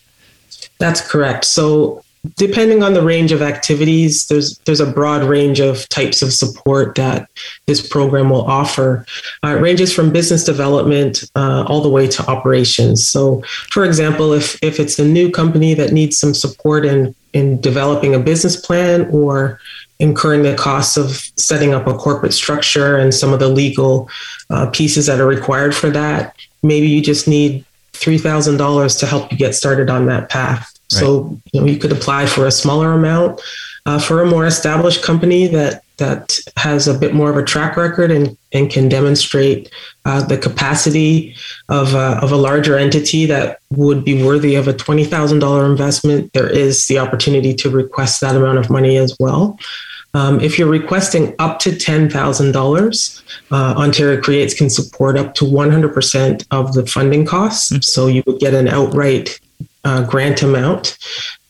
[0.80, 1.44] That's correct.
[1.44, 2.04] So
[2.36, 6.96] depending on the range of activities, there's there's a broad range of types of support
[6.96, 7.30] that
[7.66, 9.06] this program will offer.
[9.44, 13.08] Uh, it ranges from business development uh, all the way to operations.
[13.08, 17.62] So, for example, if if it's a new company that needs some support in in
[17.62, 19.60] developing a business plan or
[20.00, 24.10] incurring the costs of setting up a corporate structure and some of the legal
[24.50, 29.38] uh, pieces that are required for that, maybe you just need $3,000 to help you
[29.38, 30.77] get started on that path.
[30.90, 33.42] So you, know, you could apply for a smaller amount.
[33.86, 37.76] Uh, for a more established company that that has a bit more of a track
[37.76, 39.72] record and, and can demonstrate
[40.06, 41.36] uh, the capacity
[41.70, 46.50] of a, of a larger entity that would be worthy of a $20,000 investment, there
[46.50, 49.58] is the opportunity to request that amount of money as well.
[50.14, 56.48] Um, if you're requesting up to $10,000, uh, Ontario Creates can support up to 100%
[56.52, 57.72] of the funding costs.
[57.72, 57.82] Mm-hmm.
[57.82, 59.40] So you would get an outright
[59.88, 60.98] uh, grant amount.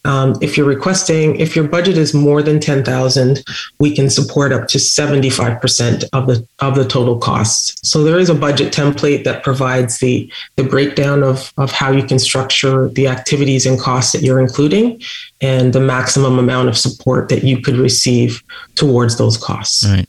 [0.04, 3.44] Um, if you're requesting, if your budget is more than 10,000,
[3.80, 7.76] we can support up to 75% of the of the total costs.
[7.82, 12.04] So there is a budget template that provides the the breakdown of of how you
[12.04, 15.02] can structure the activities and costs that you're including
[15.40, 18.42] and the maximum amount of support that you could receive
[18.74, 19.86] towards those costs.
[19.86, 20.08] Right.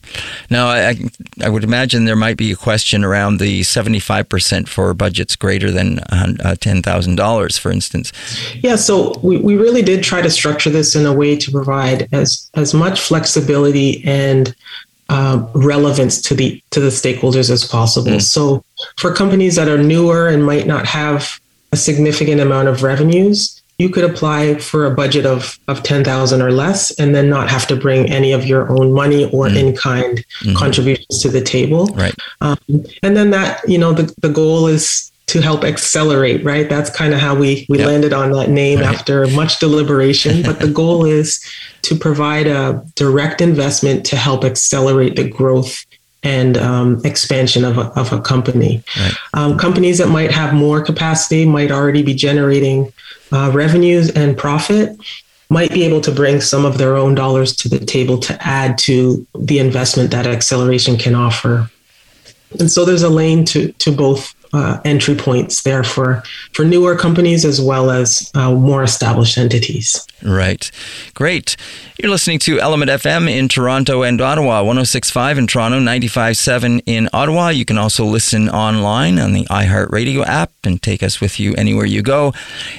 [0.49, 0.95] Now, I,
[1.43, 5.99] I would imagine there might be a question around the 75% for budgets greater than
[5.99, 8.11] uh, $10,000, for instance.
[8.55, 12.11] Yeah, so we, we really did try to structure this in a way to provide
[12.11, 14.55] as, as much flexibility and
[15.09, 18.11] uh, relevance to the to the stakeholders as possible.
[18.11, 18.21] Mm.
[18.21, 18.63] So
[18.97, 21.39] for companies that are newer and might not have
[21.71, 26.51] a significant amount of revenues, you could apply for a budget of, of 10,000 or
[26.51, 29.57] less and then not have to bring any of your own money or mm.
[29.57, 30.55] in-kind mm-hmm.
[30.55, 31.85] contributions to the table.
[31.87, 32.13] Right.
[32.41, 32.57] Um,
[33.01, 36.67] and then that, you know, the, the goal is to help accelerate, right?
[36.67, 37.87] That's kind of how we, we yep.
[37.87, 38.93] landed on that name right.
[38.93, 40.43] after much deliberation.
[40.43, 41.39] But the goal is
[41.83, 45.85] to provide a direct investment to help accelerate the growth
[46.23, 48.83] and um, expansion of a, of a company.
[48.99, 49.13] Right.
[49.33, 52.91] Um, companies that might have more capacity might already be generating
[53.31, 54.97] uh, revenues and profit
[55.49, 58.77] might be able to bring some of their own dollars to the table to add
[58.77, 61.69] to the investment that acceleration can offer.
[62.59, 66.23] And so there's a lane to, to both uh, entry points there for,
[66.53, 70.05] for newer companies as well as uh, more established entities.
[70.23, 70.69] Right.
[71.13, 71.55] Great.
[72.01, 77.49] You're listening to ELMNT FM in Toronto and Ottawa, 1065 in Toronto, 957 in Ottawa.
[77.49, 81.85] You can also listen online on the iHeartRadio app and take us with you anywhere
[81.85, 82.33] you go.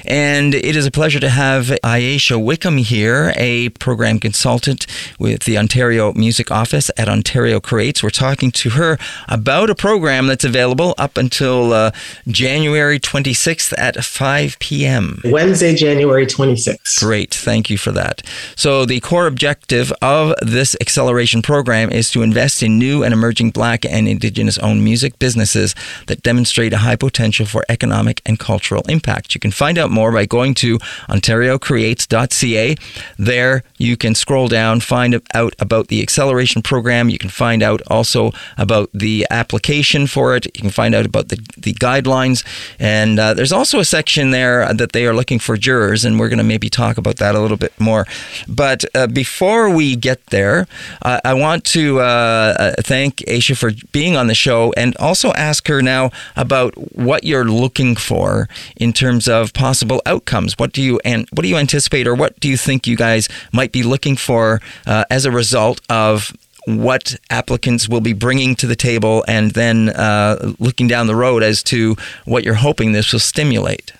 [0.05, 4.87] And it is a pleasure to have Ayesha Wickham here, a program consultant
[5.19, 8.01] with the Ontario Music Office at Ontario Creates.
[8.01, 8.97] We're talking to her
[9.27, 11.91] about a program that's available up until uh,
[12.27, 15.21] January 26th at 5 p.m.
[15.25, 16.99] Wednesday, January 26th.
[16.99, 17.33] Great.
[17.33, 18.21] Thank you for that.
[18.55, 23.51] So the core objective of this acceleration program is to invest in new and emerging
[23.51, 25.75] Black and Indigenous owned music businesses
[26.07, 29.35] that demonstrate a high potential for economic and cultural impact.
[29.35, 30.77] You can find out more by going to
[31.09, 32.75] OntarioCreates.ca.
[33.17, 37.09] There you can scroll down, find out about the acceleration program.
[37.09, 40.45] You can find out also about the application for it.
[40.45, 42.43] You can find out about the, the guidelines.
[42.79, 46.29] And uh, there's also a section there that they are looking for jurors, and we're
[46.29, 48.05] going to maybe talk about that a little bit more.
[48.47, 50.67] But uh, before we get there,
[51.01, 55.31] uh, I want to uh, uh, thank Ayesha for being on the show and also
[55.33, 60.57] ask her now about what you're looking for in terms of possible outcomes.
[60.57, 63.29] What do you and what do you anticipate, or what do you think you guys
[63.51, 66.33] might be looking for uh, as a result of
[66.65, 71.43] what applicants will be bringing to the table, and then uh, looking down the road
[71.43, 71.95] as to
[72.25, 73.93] what you're hoping this will stimulate.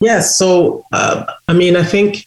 [0.00, 0.36] Yes.
[0.36, 2.26] So, uh, I mean, I think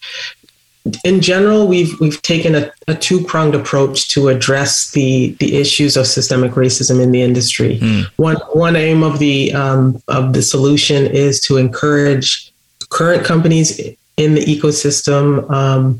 [1.04, 5.98] in general, we've we've taken a, a two pronged approach to address the the issues
[5.98, 7.80] of systemic racism in the industry.
[7.80, 8.06] Mm.
[8.18, 12.52] One one aim of the um, of the solution is to encourage
[12.90, 13.80] current companies
[14.18, 16.00] in the ecosystem um,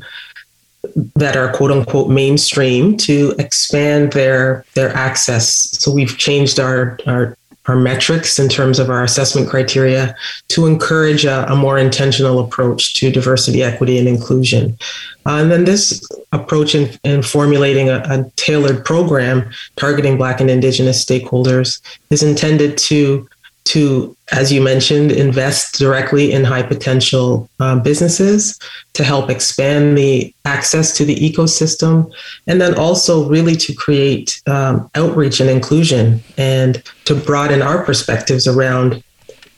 [1.14, 5.52] that are quote unquote mainstream to expand their their access.
[5.80, 7.36] So we've changed our our
[7.68, 10.14] our metrics in terms of our assessment criteria
[10.48, 14.78] to encourage a, a more intentional approach to diversity, equity, and inclusion.
[15.26, 20.50] Uh, and then this approach in, in formulating a, a, tailored program targeting Black and
[20.50, 21.80] Indigenous stakeholders
[22.10, 23.28] is intended to
[23.66, 28.58] to, as you mentioned, invest directly in high potential uh, businesses
[28.94, 32.10] to help expand the access to the ecosystem,
[32.46, 38.46] and then also really to create um, outreach and inclusion and to broaden our perspectives
[38.46, 39.02] around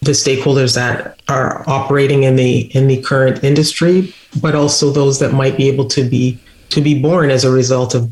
[0.01, 5.33] the stakeholders that are operating in the in the current industry, but also those that
[5.33, 6.39] might be able to be
[6.71, 8.09] to be born as a result of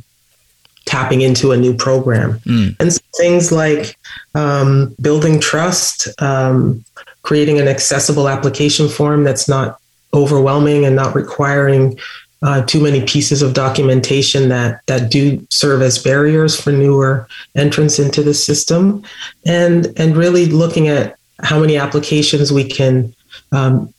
[0.87, 2.39] tapping into a new program.
[2.41, 2.77] Mm.
[2.81, 3.97] And things like
[4.35, 6.85] um, building trust, um,
[7.23, 9.79] creating an accessible application form that's not
[10.15, 11.99] overwhelming and not requiring
[12.43, 17.99] uh, too many pieces of documentation that that do serve as barriers for newer entrants
[17.99, 19.03] into the system,
[19.47, 23.15] and and really looking at how many applications we can
[23.53, 23.93] um,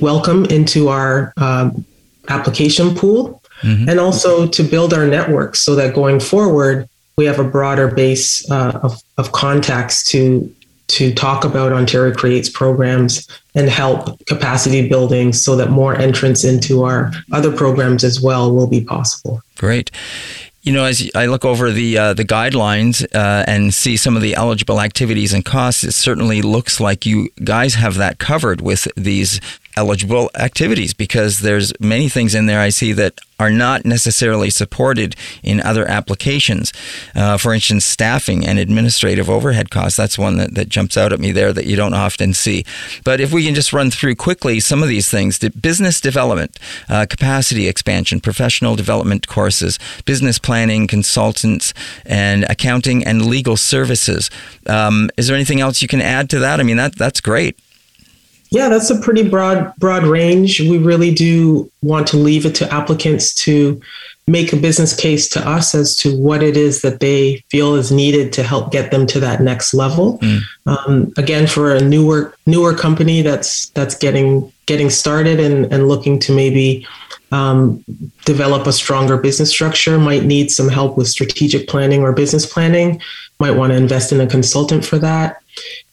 [0.00, 1.84] welcome into our um,
[2.28, 3.88] application pool, mm-hmm.
[3.88, 8.50] and also to build our network so that going forward we have a broader base
[8.50, 10.50] uh, of, of contacts to
[10.88, 16.82] to talk about Ontario Creates programs and help capacity building so that more entrance into
[16.82, 19.40] our other programs as well will be possible.
[19.56, 19.90] Great.
[20.62, 24.22] You know, as I look over the uh, the guidelines uh, and see some of
[24.22, 28.88] the eligible activities and costs, it certainly looks like you guys have that covered with
[28.96, 29.40] these
[29.80, 35.16] eligible activities because there's many things in there I see that are not necessarily supported
[35.42, 36.70] in other applications.
[37.14, 39.96] Uh, for instance, staffing and administrative overhead costs.
[39.96, 42.66] That's one that, that jumps out at me there that you don't often see.
[43.02, 46.58] But if we can just run through quickly some of these things business development,
[46.90, 51.72] uh, capacity expansion, professional development courses, business planning, consultants,
[52.04, 54.30] and accounting and legal services.
[54.66, 56.60] Um, is there anything else you can add to that?
[56.60, 57.58] I mean, that that's great.
[58.50, 60.60] Yeah, that's a pretty broad broad range.
[60.60, 63.80] We really do want to leave it to applicants to
[64.26, 67.90] make a business case to us as to what it is that they feel is
[67.90, 70.18] needed to help get them to that next level.
[70.18, 70.40] Mm.
[70.66, 76.18] Um, again, for a newer newer company that's that's getting getting started and, and looking
[76.20, 76.86] to maybe
[77.32, 77.84] um,
[78.24, 83.00] develop a stronger business structure, might need some help with strategic planning or business planning,
[83.38, 85.39] might want to invest in a consultant for that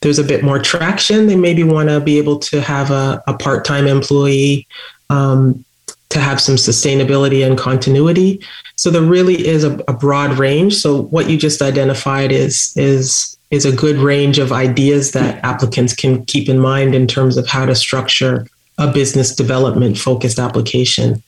[0.02, 3.34] there's a bit more traction, they maybe want to be able to have a, a
[3.34, 4.68] part time employee
[5.10, 5.64] um,
[6.10, 8.40] to have some sustainability and continuity.
[8.76, 10.76] So there really is a, a, broad range.
[10.76, 15.94] So what you just identified is is is a good range of ideas that applicants
[15.94, 18.46] can keep in mind in terms of how to structure
[18.78, 21.24] a business development focused application.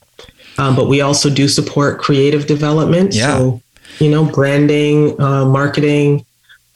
[0.57, 3.15] Um, but we also do support creative development.
[3.15, 3.37] Yeah.
[3.37, 3.61] So,
[3.99, 6.25] you know, branding, uh, marketing,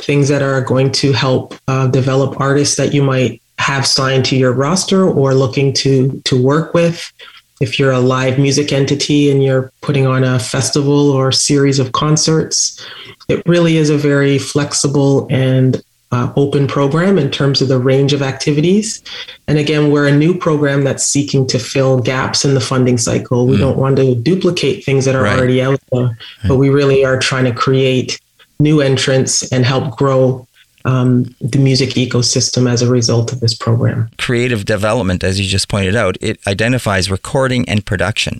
[0.03, 4.35] things that are going to help uh, develop artists that you might have signed to
[4.35, 7.13] your roster or looking to to work with
[7.61, 11.91] if you're a live music entity and you're putting on a festival or series of
[11.93, 12.85] concerts
[13.29, 15.81] it really is a very flexible and
[16.11, 19.01] uh, open program in terms of the range of activities
[19.47, 23.47] and again we're a new program that's seeking to fill gaps in the funding cycle
[23.47, 23.59] we mm.
[23.59, 25.37] don't want to duplicate things that are right.
[25.37, 26.15] already out there right.
[26.47, 28.19] but we really are trying to create
[28.63, 30.47] new entrants and help grow
[30.85, 34.09] um, the music ecosystem as a result of this program.
[34.17, 38.39] Creative development, as you just pointed out, it identifies recording and production.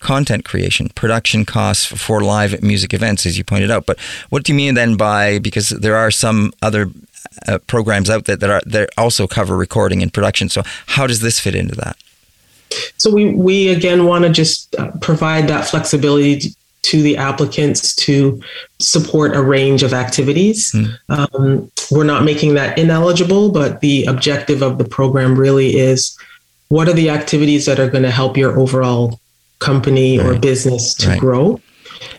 [0.00, 3.84] Content creation, production costs for live music events, as you pointed out.
[3.84, 3.98] But
[4.30, 6.88] what do you mean then by because there are some other
[7.46, 10.48] uh, programs out there that are that also cover recording and production.
[10.48, 11.96] So how does this fit into that?
[12.96, 16.54] So we we again want to just uh, provide that flexibility
[16.88, 18.42] to the applicants to
[18.78, 20.72] support a range of activities.
[20.72, 20.98] Mm.
[21.10, 26.18] Um, we're not making that ineligible, but the objective of the program really is
[26.68, 29.20] what are the activities that are going to help your overall
[29.58, 30.26] company right.
[30.26, 31.20] or business to right.
[31.20, 31.60] grow?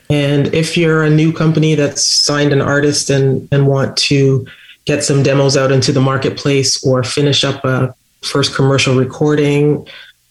[0.08, 4.46] And if you're a new company that's signed an artist and, and want to
[4.84, 7.92] get some demos out into the marketplace or finish up a
[8.22, 9.86] first commercial recording,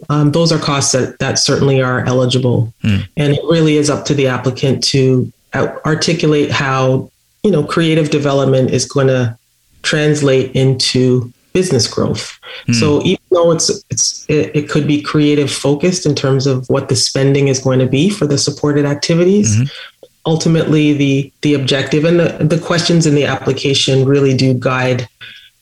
[0.07, 2.73] um, those are costs that, that certainly are eligible.
[2.83, 3.07] Mm.
[3.17, 7.11] And it really is up to the applicant to articulate how,
[7.43, 9.37] you know, creative development is going to
[9.81, 12.39] translate into business growth.
[12.67, 12.75] Mm.
[12.75, 16.89] So even though it's it's it, it, could be creative focused in terms of what
[16.89, 20.05] the spending is going to be for the supported activities, mm-hmm.
[20.25, 25.09] ultimately the the objective and the, the questions in the application really do guide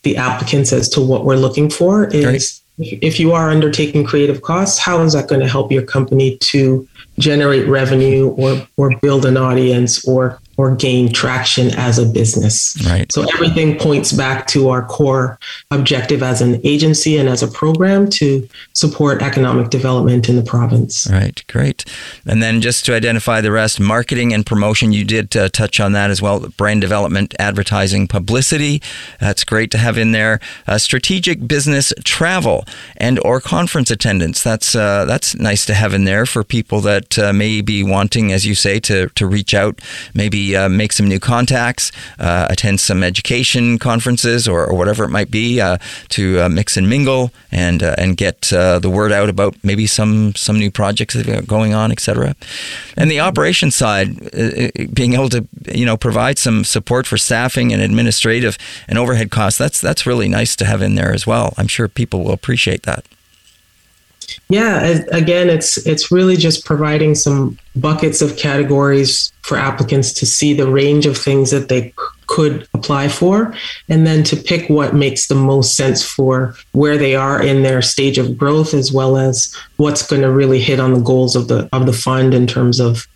[0.02, 4.78] the applicants as to what we're looking for is if you are undertaking creative costs,
[4.78, 6.86] how is that going to help your company to
[7.18, 12.76] generate revenue or or build an audience or or gain traction as a business.
[12.84, 13.10] Right.
[13.12, 15.38] So everything points back to our core
[15.70, 21.08] objective as an agency and as a program to support economic development in the province.
[21.10, 21.42] Right.
[21.46, 21.84] Great.
[22.26, 25.92] And then just to identify the rest, marketing and promotion, you did uh, touch on
[25.92, 26.40] that as well.
[26.56, 28.82] Brand development, advertising, publicity.
[29.20, 30.40] That's great to have in there.
[30.66, 32.64] Uh, strategic business travel
[32.96, 34.42] and or conference attendance.
[34.42, 38.32] That's uh, that's nice to have in there for people that uh, may be wanting,
[38.32, 39.80] as you say, to to reach out,
[40.14, 45.08] maybe uh, make some new contacts, uh, attend some education conferences or, or, whatever it
[45.08, 45.78] might be uh,
[46.08, 50.34] to uh, mix and mingle and uh, and get the word out about maybe some
[50.34, 52.34] some new projects that are going on, etc.
[52.96, 54.08] And the operation side,
[54.94, 59.58] being able to you know provide some support for staffing and administrative and overhead costs.
[59.58, 61.54] That's that's really nice to have in there as well.
[61.58, 63.04] I'm sure people will appreciate that.
[64.48, 70.52] Yeah, again, it's it's really just providing some buckets of categories for applicants to see
[70.52, 71.94] the range of things that they
[72.26, 73.54] could apply for,
[73.88, 77.80] and then to pick what makes the most sense for where they are in their
[77.80, 81.48] stage of growth, as well as what's going to really hit on the goals of
[81.48, 83.06] the of the fund in terms of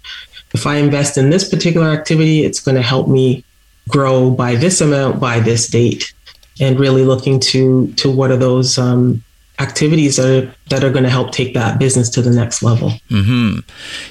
[0.54, 3.44] if I invest in this particular activity, it's going to help me
[3.88, 6.12] grow by this amount by this date,
[6.60, 9.22] and really looking to to what are those um,
[9.62, 12.90] activities that are, that are going to help take that business to the next level.
[13.08, 13.60] Mm-hmm.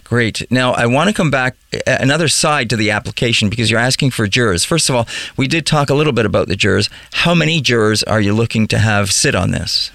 [0.04, 0.49] Great.
[0.49, 4.28] Now, I want to come back another side to the application because you're asking for
[4.28, 4.64] jurors.
[4.64, 6.89] First of all, we did talk a little bit about the jurors.
[7.12, 9.91] How many jurors are you looking to have sit on this?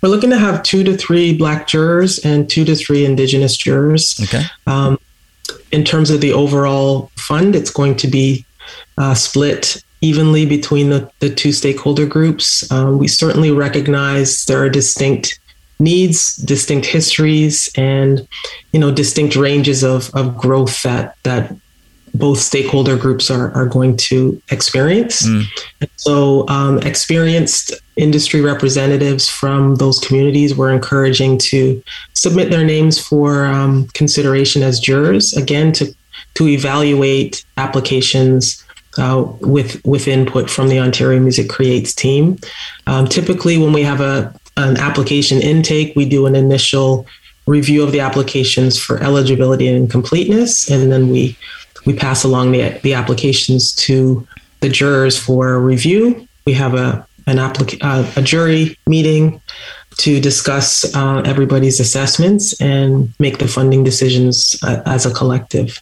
[0.00, 4.18] We're looking to have two to three black jurors and two to three indigenous jurors.
[4.24, 4.42] Okay.
[4.66, 4.98] Um,
[5.72, 8.44] in terms of the overall fund, it's going to be
[8.98, 12.70] uh, split evenly between the, the two stakeholder groups.
[12.70, 15.38] Um, we certainly recognize there are distinct
[15.78, 18.26] needs, distinct histories, and
[18.72, 21.54] you know distinct ranges of, of growth that that
[22.14, 25.26] both stakeholder groups are, are going to experience.
[25.26, 25.44] Mm.
[25.96, 31.82] So, um, experienced industry representatives from those communities were encouraging to
[32.14, 35.94] submit their names for um, consideration as jurors, again, to,
[36.34, 38.64] to evaluate applications
[38.98, 42.38] uh, with with input from the Ontario Music Creates team.
[42.86, 47.06] Um, typically, when we have a an application intake, we do an initial
[47.46, 51.36] review of the applications for eligibility and completeness, and then we
[51.86, 54.26] we pass along the the applications to
[54.60, 56.26] the jurors for review.
[56.46, 59.40] We have a an applic- uh, a jury meeting
[59.98, 65.80] to discuss uh, everybody's assessments and make the funding decisions uh, as a collective.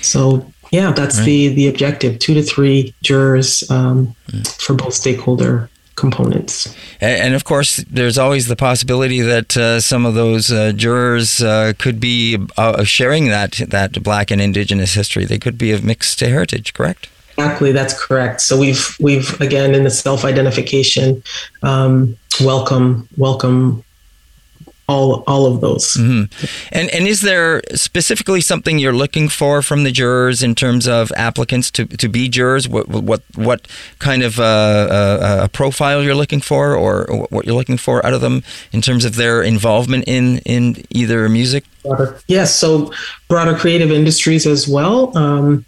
[0.00, 1.24] So yeah, that's right.
[1.24, 4.46] the the objective: two to three jurors um, mm.
[4.60, 6.72] for both stakeholder components.
[7.00, 11.72] And, of course, there's always the possibility that uh, some of those uh, jurors uh,
[11.76, 15.24] could be uh, sharing that that Black and Indigenous history.
[15.24, 17.08] They could be of mixed heritage, correct?
[17.36, 18.40] Exactly, that's correct.
[18.40, 21.22] So we've we've again in the self-identification,
[21.62, 23.84] um, welcome welcome
[24.88, 25.92] all all of those.
[25.94, 26.46] Mm-hmm.
[26.72, 31.12] And and is there specifically something you're looking for from the jurors in terms of
[31.16, 32.68] applicants to, to be jurors?
[32.68, 33.68] What what what
[33.98, 38.14] kind of uh, uh, a profile you're looking for, or what you're looking for out
[38.14, 41.64] of them in terms of their involvement in in either music?
[42.26, 42.92] Yes, so
[43.28, 45.16] broader creative industries as well.
[45.16, 45.64] Um,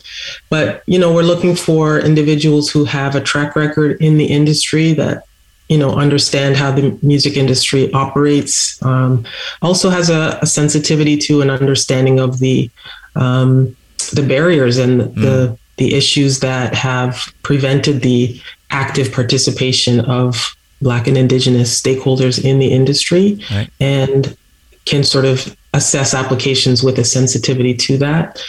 [0.49, 4.93] but you know, we're looking for individuals who have a track record in the industry
[4.95, 5.25] that
[5.71, 9.25] you know understand how the music industry operates um,
[9.63, 12.69] also has a, a, sensitivity to an understanding of the
[13.15, 13.75] um,
[14.13, 15.15] the barriers and mm.
[15.15, 18.39] the the issues that have prevented the
[18.71, 23.71] active participation of black and indigenous stakeholders in the industry right.
[23.81, 24.37] and
[24.87, 28.43] can sort of assess applications with a sensitivity to that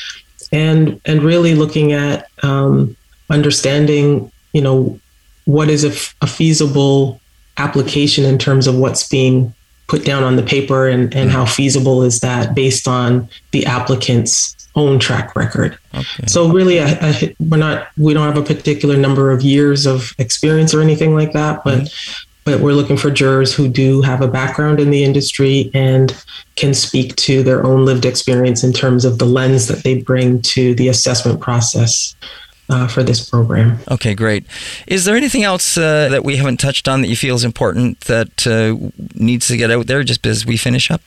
[0.52, 2.96] and and really looking at um,
[3.30, 5.00] understanding you know
[5.46, 7.20] what is a, f- a feasible
[7.58, 9.54] application in terms of what's being
[9.88, 14.56] put down on the paper and, and how feasible is that based on the applicant's
[14.76, 15.78] own track record.
[15.94, 16.28] Okay.
[16.28, 20.14] So really, a, a, we're not we don't have a particular number of years of
[20.18, 22.24] experience or anything like that, but mm-hmm.
[22.46, 26.24] but we're looking for jurors who do have a background in the industry and
[26.56, 30.42] can speak to their own lived experience in terms of the lens that they bring
[30.42, 32.16] to the assessment process
[32.72, 33.78] uh, for this program.
[33.90, 34.46] Okay, great.
[34.88, 38.02] Is there anything else uh, that we haven't touched on that you feel is important
[38.02, 38.76] that uh,
[39.14, 41.02] needs to get out there just as we finish up?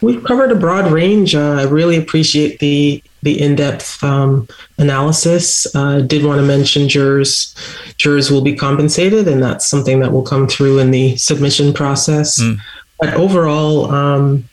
[0.00, 1.34] We've covered a broad range.
[1.34, 4.48] Uh, I really appreciate the the in-depth um,
[4.78, 5.66] analysis.
[5.74, 7.54] Uh, did want to mention jurors
[7.98, 12.40] jurors will be compensated, and that's something that will come through in the submission process.
[12.40, 12.58] Mm.
[13.00, 14.48] But overall, um,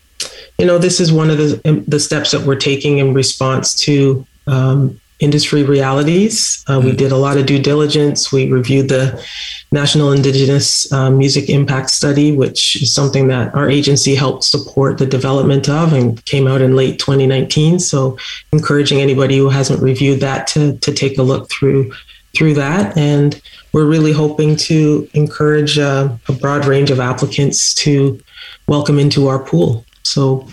[0.58, 4.26] you know, this is one of the the steps that we're taking in response to
[4.48, 6.64] um, industry realities.
[6.68, 6.82] Uh.
[6.84, 6.98] We hmm.
[6.98, 8.32] did a lot of due diligence.
[8.32, 9.24] We reviewed the
[9.72, 15.06] National Indigenous uh, Music Impact Study, which is something that our agency helped support the
[15.06, 17.80] development of and came out in late 2019.
[17.80, 18.18] So,
[18.52, 21.92] encouraging anybody who hasn't reviewed that to, to take a look through
[22.36, 22.98] through that.
[22.98, 23.40] And
[23.74, 28.20] we're really hoping to encourage uh, a broad range of applicants to
[28.68, 29.86] welcome into our pool.
[30.04, 30.48] So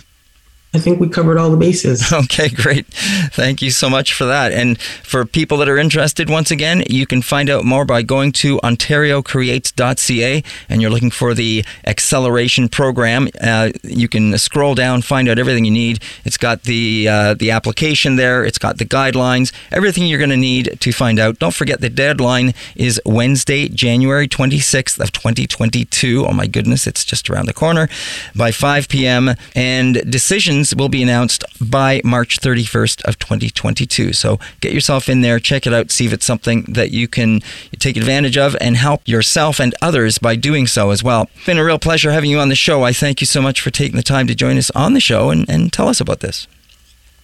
[0.73, 2.13] I think we covered all the bases.
[2.31, 2.87] Okay, great.
[2.87, 4.53] Thank you so much for that.
[4.53, 8.31] And for people that are interested, once again, you can find out more by going
[8.33, 13.29] to ontariocreates.ca and you're looking for the acceleration program.
[13.41, 16.03] Uh, you can scroll down, find out everything you need.
[16.25, 18.45] It's got the uh, the application there.
[18.45, 21.39] It's got the guidelines, everything you're going to need to find out.
[21.39, 26.27] Don't forget the deadline is Wednesday, January 26th of 2022.
[26.27, 27.89] Oh my goodness, it's just around the corner
[28.37, 29.35] by 5 p.m.
[29.55, 34.13] And decisions will be announced by March 31st of 2022.
[34.13, 37.41] So get yourself in there, check it out, see if it's something that you can
[37.79, 41.29] take advantage of and help yourself and others by doing so as well.
[41.37, 42.83] It's been a real pleasure having you on the show.
[42.83, 45.31] I thank you so much for taking the time to join us on the show
[45.31, 46.47] and, and tell us about this.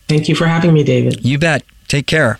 [0.08, 1.24] Thank you for having me, David.
[1.24, 1.64] You bet.
[1.88, 2.38] Take care.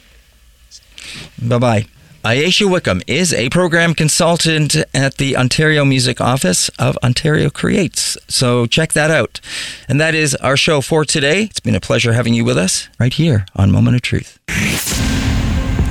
[1.41, 1.87] Bye bye.
[2.27, 8.19] Ayesha Wickham is a program consultant at the Ontario Music Office of Ontario Creates.
[8.27, 9.41] So check that out.
[9.89, 11.43] And that is our show for today.
[11.45, 14.41] It's been a pleasure having you with us right here on Moment of Truth.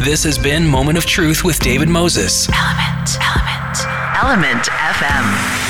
[0.03, 2.47] This has been Moment of Truth with David Moses.
[2.47, 3.85] ELMNT, ELMNT,
[4.17, 5.64] ELMNT FM.